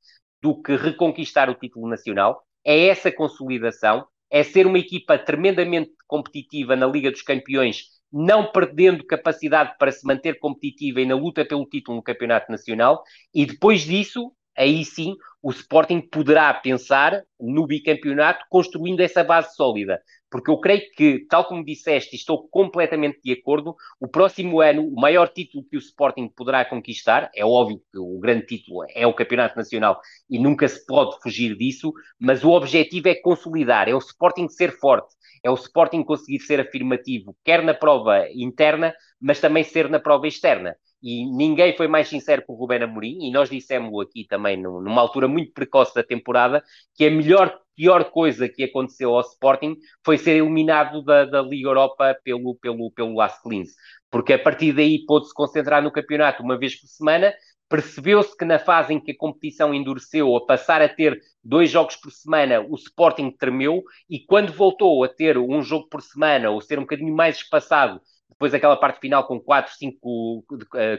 do 0.42 0.60
que 0.62 0.74
reconquistar 0.76 1.50
o 1.50 1.54
título 1.54 1.88
nacional, 1.88 2.42
é 2.64 2.86
essa 2.86 3.12
consolidação, 3.12 4.06
é 4.30 4.42
ser 4.42 4.66
uma 4.66 4.78
equipa 4.78 5.18
tremendamente 5.18 5.92
competitiva 6.06 6.74
na 6.74 6.86
Liga 6.86 7.10
dos 7.10 7.22
Campeões, 7.22 7.84
não 8.10 8.50
perdendo 8.50 9.04
capacidade 9.04 9.76
para 9.78 9.92
se 9.92 10.06
manter 10.06 10.38
competitiva 10.38 11.00
e 11.00 11.06
na 11.06 11.14
luta 11.14 11.44
pelo 11.44 11.66
título 11.66 11.98
no 11.98 12.02
Campeonato 12.02 12.50
Nacional, 12.50 13.02
e 13.34 13.44
depois 13.44 13.82
disso 13.82 14.32
aí 14.56 14.84
sim 14.84 15.14
o 15.42 15.50
Sporting 15.50 16.00
poderá 16.00 16.52
pensar 16.54 17.22
no 17.38 17.66
bicampeonato 17.66 18.44
construindo 18.50 19.00
essa 19.00 19.22
base 19.22 19.54
sólida. 19.54 20.00
Porque 20.28 20.50
eu 20.50 20.58
creio 20.58 20.82
que, 20.96 21.24
tal 21.30 21.44
como 21.44 21.64
disseste, 21.64 22.16
estou 22.16 22.48
completamente 22.48 23.20
de 23.22 23.32
acordo, 23.32 23.76
o 24.00 24.08
próximo 24.08 24.60
ano, 24.60 24.84
o 24.84 25.00
maior 25.00 25.28
título 25.28 25.64
que 25.70 25.76
o 25.76 25.78
Sporting 25.78 26.28
poderá 26.28 26.64
conquistar, 26.64 27.30
é 27.32 27.44
óbvio 27.44 27.80
que 27.92 27.98
o 27.98 28.18
grande 28.18 28.44
título 28.44 28.84
é 28.92 29.06
o 29.06 29.14
Campeonato 29.14 29.56
Nacional 29.56 30.00
e 30.28 30.36
nunca 30.36 30.66
se 30.66 30.84
pode 30.84 31.16
fugir 31.22 31.56
disso, 31.56 31.92
mas 32.18 32.42
o 32.42 32.50
objetivo 32.50 33.08
é 33.08 33.14
consolidar, 33.14 33.88
é 33.88 33.94
o 33.94 33.98
Sporting 33.98 34.48
ser 34.48 34.72
forte, 34.72 35.14
é 35.44 35.50
o 35.50 35.54
Sporting 35.54 36.02
conseguir 36.02 36.40
ser 36.40 36.60
afirmativo, 36.60 37.36
quer 37.44 37.62
na 37.62 37.72
prova 37.72 38.26
interna, 38.34 38.92
mas 39.20 39.40
também 39.40 39.62
ser 39.62 39.88
na 39.88 40.00
prova 40.00 40.26
externa 40.26 40.76
e 41.06 41.24
ninguém 41.24 41.76
foi 41.76 41.86
mais 41.86 42.08
sincero 42.08 42.42
com 42.44 42.52
o 42.52 42.56
Rubén 42.56 42.82
Amorim, 42.82 43.28
e 43.28 43.30
nós 43.30 43.48
dissemos 43.48 43.96
aqui 44.02 44.26
também 44.26 44.60
numa 44.60 45.00
altura 45.00 45.28
muito 45.28 45.52
precoce 45.52 45.94
da 45.94 46.02
temporada, 46.02 46.64
que 46.96 47.06
a 47.06 47.10
melhor, 47.12 47.60
pior 47.76 48.10
coisa 48.10 48.48
que 48.48 48.64
aconteceu 48.64 49.14
ao 49.14 49.20
Sporting 49.20 49.76
foi 50.04 50.18
ser 50.18 50.32
eliminado 50.32 51.04
da, 51.04 51.24
da 51.24 51.40
Liga 51.40 51.68
Europa 51.68 52.18
pelo, 52.24 52.56
pelo, 52.56 52.90
pelo 52.90 53.14
Las 53.14 53.40
Clins, 53.40 53.68
porque 54.10 54.32
a 54.32 54.38
partir 54.38 54.72
daí 54.72 55.04
pôde-se 55.06 55.32
concentrar 55.32 55.80
no 55.80 55.92
campeonato 55.92 56.42
uma 56.42 56.58
vez 56.58 56.74
por 56.74 56.88
semana, 56.88 57.32
percebeu-se 57.68 58.36
que 58.36 58.44
na 58.44 58.58
fase 58.58 58.92
em 58.92 58.98
que 59.00 59.12
a 59.12 59.16
competição 59.16 59.72
endureceu, 59.72 60.34
a 60.34 60.44
passar 60.44 60.82
a 60.82 60.88
ter 60.88 61.20
dois 61.42 61.70
jogos 61.70 61.94
por 61.94 62.10
semana, 62.10 62.66
o 62.68 62.74
Sporting 62.74 63.30
tremeu, 63.30 63.84
e 64.10 64.18
quando 64.18 64.52
voltou 64.52 65.04
a 65.04 65.08
ter 65.08 65.38
um 65.38 65.62
jogo 65.62 65.88
por 65.88 66.02
semana, 66.02 66.50
ou 66.50 66.60
ser 66.60 66.80
um 66.80 66.82
bocadinho 66.82 67.14
mais 67.14 67.36
espaçado, 67.36 68.00
depois 68.28 68.52
aquela 68.52 68.76
parte 68.76 69.00
final 69.00 69.26
com 69.26 69.40
4, 69.40 69.72
5, 69.76 70.44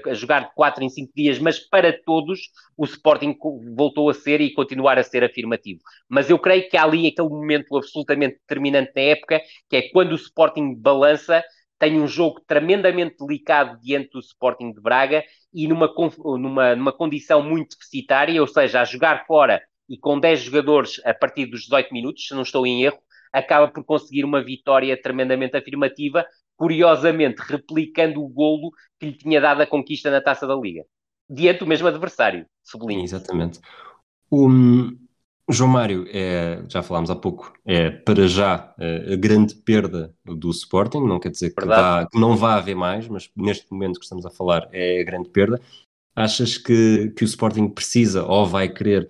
a 0.06 0.14
jogar 0.14 0.48
de 0.48 0.56
4 0.56 0.84
em 0.84 0.90
5 0.90 1.12
dias, 1.16 1.38
mas 1.40 1.60
para 1.60 1.94
todos 2.04 2.40
o 2.76 2.86
Sporting 2.86 3.38
voltou 3.76 4.10
a 4.10 4.14
ser 4.14 4.42
e 4.42 4.54
continuar 4.54 4.98
a 4.98 5.04
ser 5.04 5.24
afirmativo. 5.24 5.80
Mas 6.10 6.30
eu 6.30 6.40
creio 6.40 6.68
que 6.70 6.76
há 6.76 6.84
ali 6.84 7.08
aquele 7.08 7.30
momento 7.30 7.78
absolutamente 7.78 8.40
determinante 8.40 8.92
na 8.96 9.02
época, 9.02 9.42
que 9.70 9.76
é 9.76 9.90
quando 9.90 10.14
o 10.14 10.16
Sporting 10.16 10.74
balança, 10.76 11.44
tem 11.80 12.02
um 12.02 12.08
jogo 12.08 12.42
tremendamente 12.48 13.18
delicado 13.20 13.80
diante 13.82 14.10
do 14.12 14.20
Sporting 14.20 14.74
de 14.74 14.82
Braga 14.82 15.24
e 15.54 15.68
numa, 15.68 15.94
numa, 16.40 16.76
numa 16.76 16.92
condição 16.92 17.44
muito 17.44 17.78
deficitária, 17.78 18.42
ou 18.42 18.48
seja, 18.48 18.82
a 18.82 18.86
jogar 18.86 19.26
fora 19.26 19.62
e 19.88 19.98
com 19.98 20.20
10 20.20 20.42
jogadores 20.42 21.02
a 21.06 21.14
partir 21.14 21.46
dos 21.46 21.62
18 21.62 21.94
minutos, 21.94 22.28
se 22.28 22.34
não 22.34 22.42
estou 22.42 22.66
em 22.66 22.84
erro, 22.84 22.98
acaba 23.32 23.68
por 23.68 23.84
conseguir 23.84 24.24
uma 24.24 24.44
vitória 24.44 25.00
tremendamente 25.00 25.56
afirmativa, 25.56 26.26
curiosamente 26.58 27.42
replicando 27.42 28.22
o 28.22 28.28
golo 28.28 28.72
que 29.00 29.06
lhe 29.06 29.14
tinha 29.14 29.40
dado 29.40 29.62
a 29.62 29.68
conquista 29.68 30.12
na 30.12 30.20
Taça 30.20 30.46
da 30.46 30.56
Liga. 30.56 30.84
Diante 31.30 31.60
do 31.60 31.68
mesmo 31.68 31.88
adversário, 31.88 32.46
sublinho. 32.64 33.04
Exatamente. 33.04 33.60
O 34.30 34.50
João 35.50 35.70
Mário, 35.70 36.06
é, 36.10 36.62
já 36.68 36.84
falámos 36.84 37.10
há 37.10 37.16
pouco, 37.16 37.54
é 37.66 37.90
para 37.90 38.28
já 38.28 38.74
é, 38.78 39.14
a 39.14 39.16
grande 39.16 39.56
perda 39.56 40.14
do 40.26 40.50
Sporting, 40.50 41.06
não 41.06 41.20
quer 41.20 41.30
dizer 41.30 41.54
que, 41.54 41.66
vá, 41.66 42.06
que, 42.06 42.20
não 42.20 42.36
vá 42.36 42.56
haver 42.56 42.76
mais, 42.76 43.08
mas 43.08 43.30
neste 43.36 43.72
momento 43.72 44.00
que 44.00 44.04
estamos 44.04 44.26
a 44.26 44.30
falar 44.30 44.68
é 44.74 45.00
a 45.00 45.04
grande 45.06 45.30
perda. 45.30 45.62
Achas 46.14 46.58
que, 46.58 47.14
que 47.16 47.24
o 47.24 47.26
Sporting 47.26 47.70
precisa 47.70 48.26
ou 48.26 48.46
vai 48.46 48.68
querer 48.68 49.10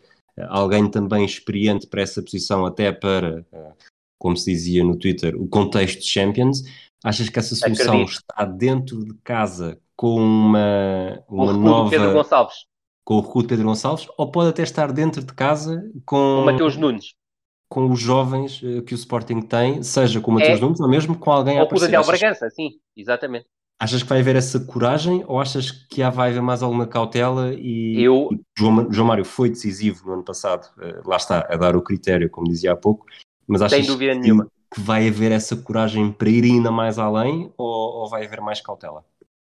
alguém 0.50 0.90
também 0.90 1.26
experiente 1.26 1.88
para 1.88 2.02
essa 2.02 2.22
posição, 2.22 2.66
até 2.66 2.92
para, 2.92 3.46
eh, 3.52 3.74
como 4.20 4.38
se 4.38 4.52
dizia 4.52 4.84
no 4.84 4.98
Twitter, 4.98 5.36
o 5.36 5.48
contexto 5.48 6.00
de 6.00 6.08
Champions. 6.08 6.64
Achas 7.04 7.30
que 7.30 7.40
essa 7.40 7.56
solução 7.56 7.94
Acredito. 7.94 8.12
está 8.12 8.46
dentro 8.46 9.06
de 9.06 9.14
casa 9.24 9.80
com 9.96 10.16
uma, 10.16 11.24
uma 11.28 11.52
o 11.52 11.54
nova. 11.54 11.90
Pedro 11.90 12.14
Gonçalves. 12.14 12.56
Com 13.04 13.16
o 13.16 13.22
recruto 13.22 13.48
Pedro 13.48 13.66
Gonçalves, 13.66 14.08
ou 14.18 14.32
pode 14.32 14.50
até 14.50 14.64
estar 14.64 14.92
dentro 14.92 15.24
de 15.24 15.34
casa 15.34 15.82
com. 16.06 16.42
O 16.42 16.46
Mateus 16.46 16.76
Nunes. 16.76 17.16
Com 17.70 17.90
os 17.92 18.00
jovens 18.00 18.62
eh, 18.64 18.82
que 18.82 18.94
o 18.94 18.96
Sporting 18.96 19.42
tem, 19.42 19.84
seja 19.84 20.22
com 20.22 20.32
o 20.32 20.34
Mateus 20.36 20.60
é. 20.60 20.62
Nunes 20.62 20.80
ou 20.80 20.90
mesmo 20.90 21.18
com 21.18 21.32
alguém 21.32 21.60
ou 21.60 21.68
com 21.68 21.76
o 21.76 21.80
Daniel 21.80 22.06
Bragança, 22.06 22.50
sim, 22.50 22.72
exatamente. 22.96 23.46
Achas 23.80 24.02
que 24.02 24.10
vai 24.10 24.22
haver 24.22 24.36
essa 24.36 24.60
coragem 24.60 25.24
ou 25.28 25.40
achas 25.40 25.70
que 25.70 26.02
há, 26.02 26.10
vai 26.10 26.32
haver 26.32 26.42
mais 26.42 26.64
alguma 26.64 26.88
cautela? 26.88 27.54
E 27.54 28.02
eu... 28.02 28.30
João, 28.58 28.92
João 28.92 29.08
Mário 29.08 29.24
foi 29.24 29.50
decisivo 29.50 30.08
no 30.08 30.14
ano 30.14 30.24
passado, 30.24 30.68
eh, 30.82 31.02
lá 31.06 31.18
está, 31.18 31.46
a 31.48 31.56
dar 31.58 31.76
o 31.76 31.82
critério, 31.82 32.30
como 32.30 32.48
dizia 32.48 32.72
há 32.72 32.76
pouco, 32.76 33.06
mas 33.46 33.62
achas 33.62 33.78
Sem 33.78 33.86
dúvida 33.86 34.14
que, 34.14 34.20
nenhuma. 34.20 34.48
Que 34.74 34.82
vai 34.82 35.08
haver 35.08 35.32
essa 35.32 35.56
coragem 35.56 36.12
para 36.12 36.30
ir 36.30 36.44
ainda 36.44 36.72
mais 36.72 37.00
além 37.00 37.52
ou, 37.58 37.68
ou 37.68 38.10
vai 38.10 38.26
haver 38.26 38.42
mais 38.42 38.62
cautela? 38.62 39.04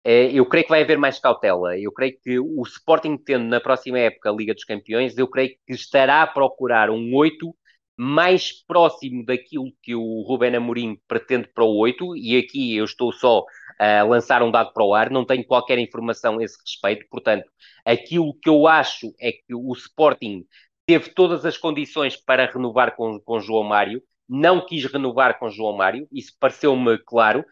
É, 0.04 0.32
eu 0.32 0.46
creio 0.46 0.64
que 0.64 0.70
vai 0.70 0.82
haver 0.82 0.96
mais 0.96 1.18
cautela. 1.18 1.76
Eu 1.78 1.92
creio 1.92 2.18
que 2.22 2.38
o 2.38 2.62
Sporting, 2.62 3.16
tendo 3.16 3.44
na 3.44 3.60
próxima 3.60 3.98
época 3.98 4.30
a 4.30 4.32
Liga 4.32 4.54
dos 4.54 4.64
Campeões, 4.64 5.18
eu 5.18 5.28
creio 5.28 5.50
que 5.66 5.74
estará 5.74 6.22
a 6.22 6.26
procurar 6.26 6.90
um 6.90 7.14
8 7.14 7.54
mais 7.98 8.52
próximo 8.52 9.24
daquilo 9.26 9.72
que 9.82 9.94
o 9.94 10.22
Ruben 10.22 10.54
Amorim 10.54 11.00
pretende 11.08 11.48
para 11.48 11.64
o 11.64 11.76
8, 11.76 12.16
e 12.16 12.38
aqui 12.38 12.76
eu 12.76 12.84
estou 12.84 13.12
só 13.12 13.44
a 13.76 14.04
lançar 14.04 14.40
um 14.40 14.52
dado 14.52 14.72
para 14.72 14.84
o 14.84 14.94
ar, 14.94 15.10
não 15.10 15.24
tenho 15.24 15.44
qualquer 15.44 15.78
informação 15.78 16.38
a 16.38 16.44
esse 16.44 16.56
respeito, 16.60 17.06
portanto, 17.10 17.50
aquilo 17.84 18.32
que 18.34 18.48
eu 18.48 18.68
acho 18.68 19.12
é 19.20 19.32
que 19.32 19.52
o 19.52 19.72
Sporting 19.72 20.46
teve 20.86 21.10
todas 21.10 21.44
as 21.44 21.58
condições 21.58 22.16
para 22.16 22.46
renovar 22.46 22.94
com, 22.94 23.18
com 23.20 23.40
João 23.40 23.64
Mário, 23.64 24.00
não 24.28 24.64
quis 24.64 24.84
renovar 24.84 25.38
com 25.38 25.48
João 25.48 25.76
Mário, 25.76 26.06
isso 26.12 26.32
pareceu-me 26.38 26.98
claro, 26.98 27.44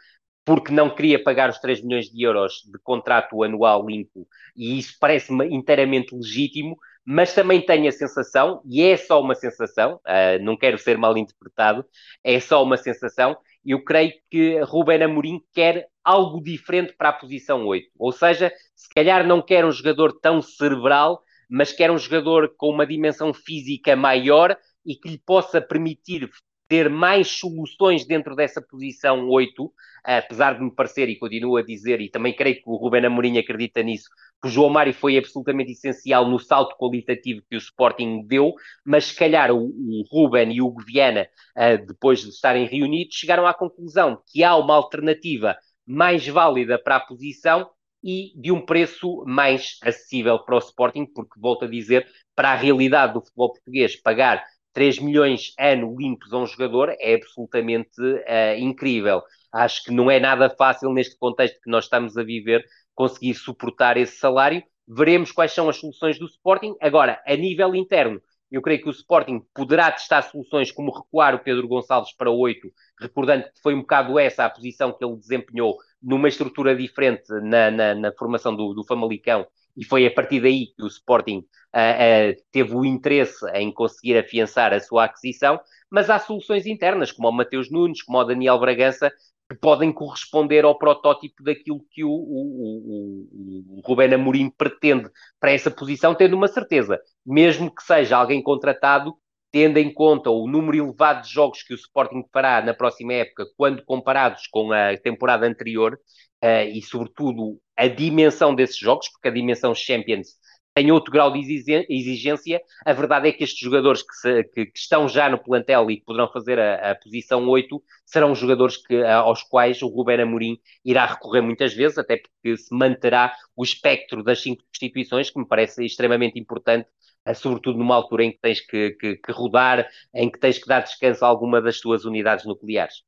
porque 0.44 0.72
não 0.72 0.88
queria 0.88 1.22
pagar 1.22 1.50
os 1.50 1.58
3 1.58 1.82
milhões 1.82 2.06
de 2.06 2.22
euros 2.22 2.62
de 2.70 2.78
contrato 2.82 3.42
anual 3.42 3.86
limpo, 3.86 4.26
e 4.54 4.78
isso 4.78 4.96
parece-me 5.00 5.46
inteiramente 5.48 6.14
legítimo, 6.14 6.76
mas 7.04 7.34
também 7.34 7.60
tenho 7.60 7.88
a 7.88 7.92
sensação, 7.92 8.60
e 8.64 8.82
é 8.82 8.96
só 8.96 9.20
uma 9.20 9.34
sensação, 9.34 10.00
uh, 10.06 10.42
não 10.42 10.56
quero 10.56 10.78
ser 10.78 10.98
mal 10.98 11.16
interpretado, 11.16 11.84
é 12.22 12.38
só 12.38 12.62
uma 12.62 12.76
sensação, 12.76 13.36
eu 13.64 13.82
creio 13.82 14.12
que 14.30 14.60
Ruben 14.60 15.02
Amorim 15.02 15.40
quer 15.52 15.88
algo 16.04 16.40
diferente 16.40 16.94
para 16.96 17.08
a 17.08 17.12
posição 17.12 17.66
8. 17.66 17.90
Ou 17.98 18.12
seja, 18.12 18.52
se 18.76 18.88
calhar 18.94 19.26
não 19.26 19.42
quer 19.42 19.64
um 19.64 19.72
jogador 19.72 20.12
tão 20.20 20.40
cerebral, 20.40 21.20
mas 21.50 21.72
quer 21.72 21.90
um 21.90 21.98
jogador 21.98 22.54
com 22.56 22.70
uma 22.70 22.86
dimensão 22.86 23.34
física 23.34 23.96
maior 23.96 24.56
e 24.84 24.94
que 24.94 25.08
lhe 25.08 25.18
possa 25.18 25.60
permitir 25.60 26.30
ter 26.68 26.90
mais 26.90 27.28
soluções 27.28 28.06
dentro 28.06 28.34
dessa 28.34 28.60
posição 28.60 29.28
8, 29.28 29.72
apesar 30.04 30.54
de 30.54 30.64
me 30.64 30.74
parecer, 30.74 31.08
e 31.08 31.18
continuo 31.18 31.56
a 31.56 31.62
dizer, 31.62 32.00
e 32.00 32.10
também 32.10 32.34
creio 32.34 32.56
que 32.56 32.62
o 32.66 32.76
Ruben 32.76 33.06
Amorim 33.06 33.38
acredita 33.38 33.82
nisso, 33.82 34.08
que 34.42 34.48
o 34.48 34.50
João 34.50 34.70
Mário 34.70 34.92
foi 34.92 35.16
absolutamente 35.16 35.72
essencial 35.72 36.28
no 36.28 36.38
salto 36.38 36.76
qualitativo 36.76 37.42
que 37.48 37.56
o 37.56 37.58
Sporting 37.58 38.24
deu, 38.26 38.54
mas 38.84 39.06
se 39.06 39.16
calhar 39.16 39.50
o, 39.50 39.66
o 39.66 40.04
Ruben 40.10 40.52
e 40.52 40.60
o 40.60 40.74
Viana, 40.74 41.28
uh, 41.56 41.86
depois 41.86 42.20
de 42.20 42.28
estarem 42.28 42.66
reunidos, 42.66 43.14
chegaram 43.14 43.46
à 43.46 43.54
conclusão 43.54 44.20
que 44.26 44.42
há 44.44 44.56
uma 44.56 44.74
alternativa 44.74 45.56
mais 45.86 46.26
válida 46.26 46.78
para 46.78 46.96
a 46.96 47.00
posição 47.00 47.70
e 48.02 48.32
de 48.36 48.52
um 48.52 48.64
preço 48.64 49.24
mais 49.26 49.78
acessível 49.82 50.38
para 50.38 50.56
o 50.56 50.58
Sporting, 50.58 51.06
porque, 51.06 51.40
volto 51.40 51.64
a 51.64 51.68
dizer, 51.68 52.06
para 52.34 52.50
a 52.50 52.54
realidade 52.54 53.14
do 53.14 53.20
futebol 53.20 53.52
português, 53.52 53.96
pagar 53.96 54.44
3 54.76 54.98
milhões 54.98 55.54
ano 55.58 55.96
limpos 55.98 56.34
a 56.34 56.36
um 56.36 56.46
jogador 56.46 56.94
é 57.00 57.14
absolutamente 57.14 57.98
uh, 57.98 58.58
incrível. 58.58 59.22
Acho 59.50 59.82
que 59.84 59.90
não 59.90 60.10
é 60.10 60.20
nada 60.20 60.50
fácil 60.50 60.92
neste 60.92 61.16
contexto 61.16 61.58
que 61.62 61.70
nós 61.70 61.84
estamos 61.84 62.14
a 62.18 62.22
viver 62.22 62.62
conseguir 62.94 63.32
suportar 63.32 63.96
esse 63.96 64.18
salário. 64.18 64.62
Veremos 64.86 65.32
quais 65.32 65.52
são 65.52 65.70
as 65.70 65.78
soluções 65.78 66.18
do 66.18 66.26
Sporting. 66.26 66.74
Agora, 66.78 67.22
a 67.26 67.34
nível 67.34 67.74
interno, 67.74 68.20
eu 68.52 68.60
creio 68.60 68.82
que 68.82 68.88
o 68.90 68.92
Sporting 68.92 69.40
poderá 69.54 69.90
testar 69.90 70.20
soluções 70.20 70.70
como 70.70 70.94
recuar 70.94 71.34
o 71.34 71.38
Pedro 71.38 71.66
Gonçalves 71.66 72.14
para 72.14 72.30
8, 72.30 72.68
recordando 73.00 73.44
que 73.44 73.62
foi 73.62 73.74
um 73.74 73.80
bocado 73.80 74.18
essa 74.18 74.44
a 74.44 74.50
posição 74.50 74.92
que 74.92 75.02
ele 75.02 75.16
desempenhou 75.16 75.78
numa 76.02 76.28
estrutura 76.28 76.76
diferente 76.76 77.32
na, 77.40 77.70
na, 77.70 77.94
na 77.94 78.12
formação 78.12 78.54
do, 78.54 78.74
do 78.74 78.84
Famalicão 78.84 79.46
e 79.76 79.84
foi 79.84 80.06
a 80.06 80.10
partir 80.10 80.40
daí 80.40 80.68
que 80.74 80.82
o 80.82 80.86
Sporting 80.86 81.38
uh, 81.38 81.42
uh, 81.42 82.42
teve 82.50 82.74
o 82.74 82.84
interesse 82.84 83.44
em 83.54 83.72
conseguir 83.72 84.18
afiançar 84.18 84.72
a 84.72 84.80
sua 84.80 85.04
aquisição, 85.04 85.60
mas 85.90 86.08
há 86.08 86.18
soluções 86.18 86.66
internas, 86.66 87.12
como 87.12 87.28
o 87.28 87.32
Mateus 87.32 87.70
Nunes, 87.70 88.02
como 88.02 88.18
o 88.18 88.24
Daniel 88.24 88.58
Bragança, 88.58 89.12
que 89.48 89.56
podem 89.56 89.92
corresponder 89.92 90.64
ao 90.64 90.76
protótipo 90.76 91.42
daquilo 91.42 91.84
que 91.90 92.02
o, 92.02 92.10
o, 92.10 93.28
o, 93.32 93.78
o 93.78 93.80
Rubén 93.84 94.12
Amorim 94.12 94.50
pretende 94.50 95.08
para 95.38 95.52
essa 95.52 95.70
posição, 95.70 96.14
tendo 96.14 96.34
uma 96.34 96.48
certeza, 96.48 97.00
mesmo 97.24 97.72
que 97.72 97.82
seja 97.82 98.16
alguém 98.16 98.42
contratado, 98.42 99.14
tendo 99.52 99.78
em 99.78 99.92
conta 99.92 100.30
o 100.30 100.48
número 100.48 100.76
elevado 100.76 101.22
de 101.22 101.32
jogos 101.32 101.62
que 101.62 101.72
o 101.72 101.76
Sporting 101.76 102.24
fará 102.32 102.60
na 102.60 102.74
próxima 102.74 103.12
época, 103.12 103.46
quando 103.56 103.84
comparados 103.84 104.48
com 104.48 104.72
a 104.72 104.96
temporada 104.96 105.46
anterior, 105.46 105.98
uh, 106.42 106.68
e, 106.68 106.82
sobretudo, 106.82 107.60
a 107.76 107.86
dimensão 107.88 108.54
desses 108.54 108.78
jogos, 108.78 109.08
porque 109.08 109.28
a 109.28 109.32
dimensão 109.32 109.74
Champions 109.74 110.28
tem 110.76 110.92
outro 110.92 111.10
grau 111.10 111.32
de 111.32 111.40
exigência. 111.88 112.60
A 112.84 112.92
verdade 112.92 113.28
é 113.28 113.32
que 113.32 113.42
estes 113.42 113.58
jogadores 113.58 114.02
que, 114.02 114.14
se, 114.14 114.44
que, 114.44 114.66
que 114.66 114.78
estão 114.78 115.08
já 115.08 115.26
no 115.26 115.38
plantel 115.38 115.90
e 115.90 115.96
que 115.96 116.04
poderão 116.04 116.30
fazer 116.30 116.58
a, 116.58 116.90
a 116.90 116.94
posição 116.94 117.48
8 117.48 117.82
serão 118.04 118.34
jogadores 118.34 118.76
que, 118.76 119.02
aos 119.02 119.42
quais 119.42 119.80
o 119.80 119.88
Ruben 119.88 120.20
Amorim 120.20 120.58
irá 120.84 121.06
recorrer 121.06 121.40
muitas 121.40 121.72
vezes, 121.72 121.96
até 121.96 122.18
porque 122.18 122.58
se 122.58 122.74
manterá 122.76 123.34
o 123.56 123.64
espectro 123.64 124.22
das 124.22 124.42
cinco 124.42 124.62
instituições, 124.70 125.30
que 125.30 125.38
me 125.38 125.46
parece 125.46 125.82
extremamente 125.82 126.38
importante, 126.38 126.86
eh, 127.24 127.32
sobretudo 127.32 127.78
numa 127.78 127.94
altura 127.94 128.24
em 128.24 128.32
que 128.32 128.38
tens 128.38 128.60
que, 128.60 128.90
que, 128.90 129.32
rodar, 129.32 129.88
em 130.14 130.30
que 130.30 130.38
tens 130.38 130.58
que 130.58 130.68
dar 130.68 130.80
descanso 130.80 131.24
a 131.24 131.28
alguma 131.28 131.62
das 131.62 131.80
tuas 131.80 132.04
unidades 132.04 132.44
nucleares. 132.44 133.02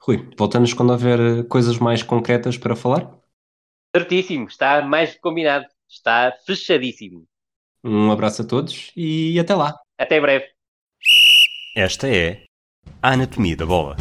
Rui, 0.00 0.28
voltamos 0.38 0.72
quando 0.72 0.90
houver 0.90 1.18
eh, 1.18 1.42
coisas 1.42 1.76
mais 1.76 2.04
concretas 2.04 2.56
para 2.56 2.76
falar? 2.76 3.23
Certíssimo, 3.94 4.48
está 4.48 4.82
mais 4.82 5.16
combinado, 5.18 5.66
está 5.88 6.34
fechadíssimo. 6.44 7.24
Um 7.84 8.10
abraço 8.10 8.42
a 8.42 8.44
todos 8.44 8.90
e 8.96 9.38
até 9.38 9.54
lá. 9.54 9.78
Até 9.96 10.20
breve. 10.20 10.46
Esta 11.76 12.08
é 12.08 12.44
a 13.00 13.12
Anatomia 13.12 13.56
da 13.56 13.64
Bola. 13.64 13.96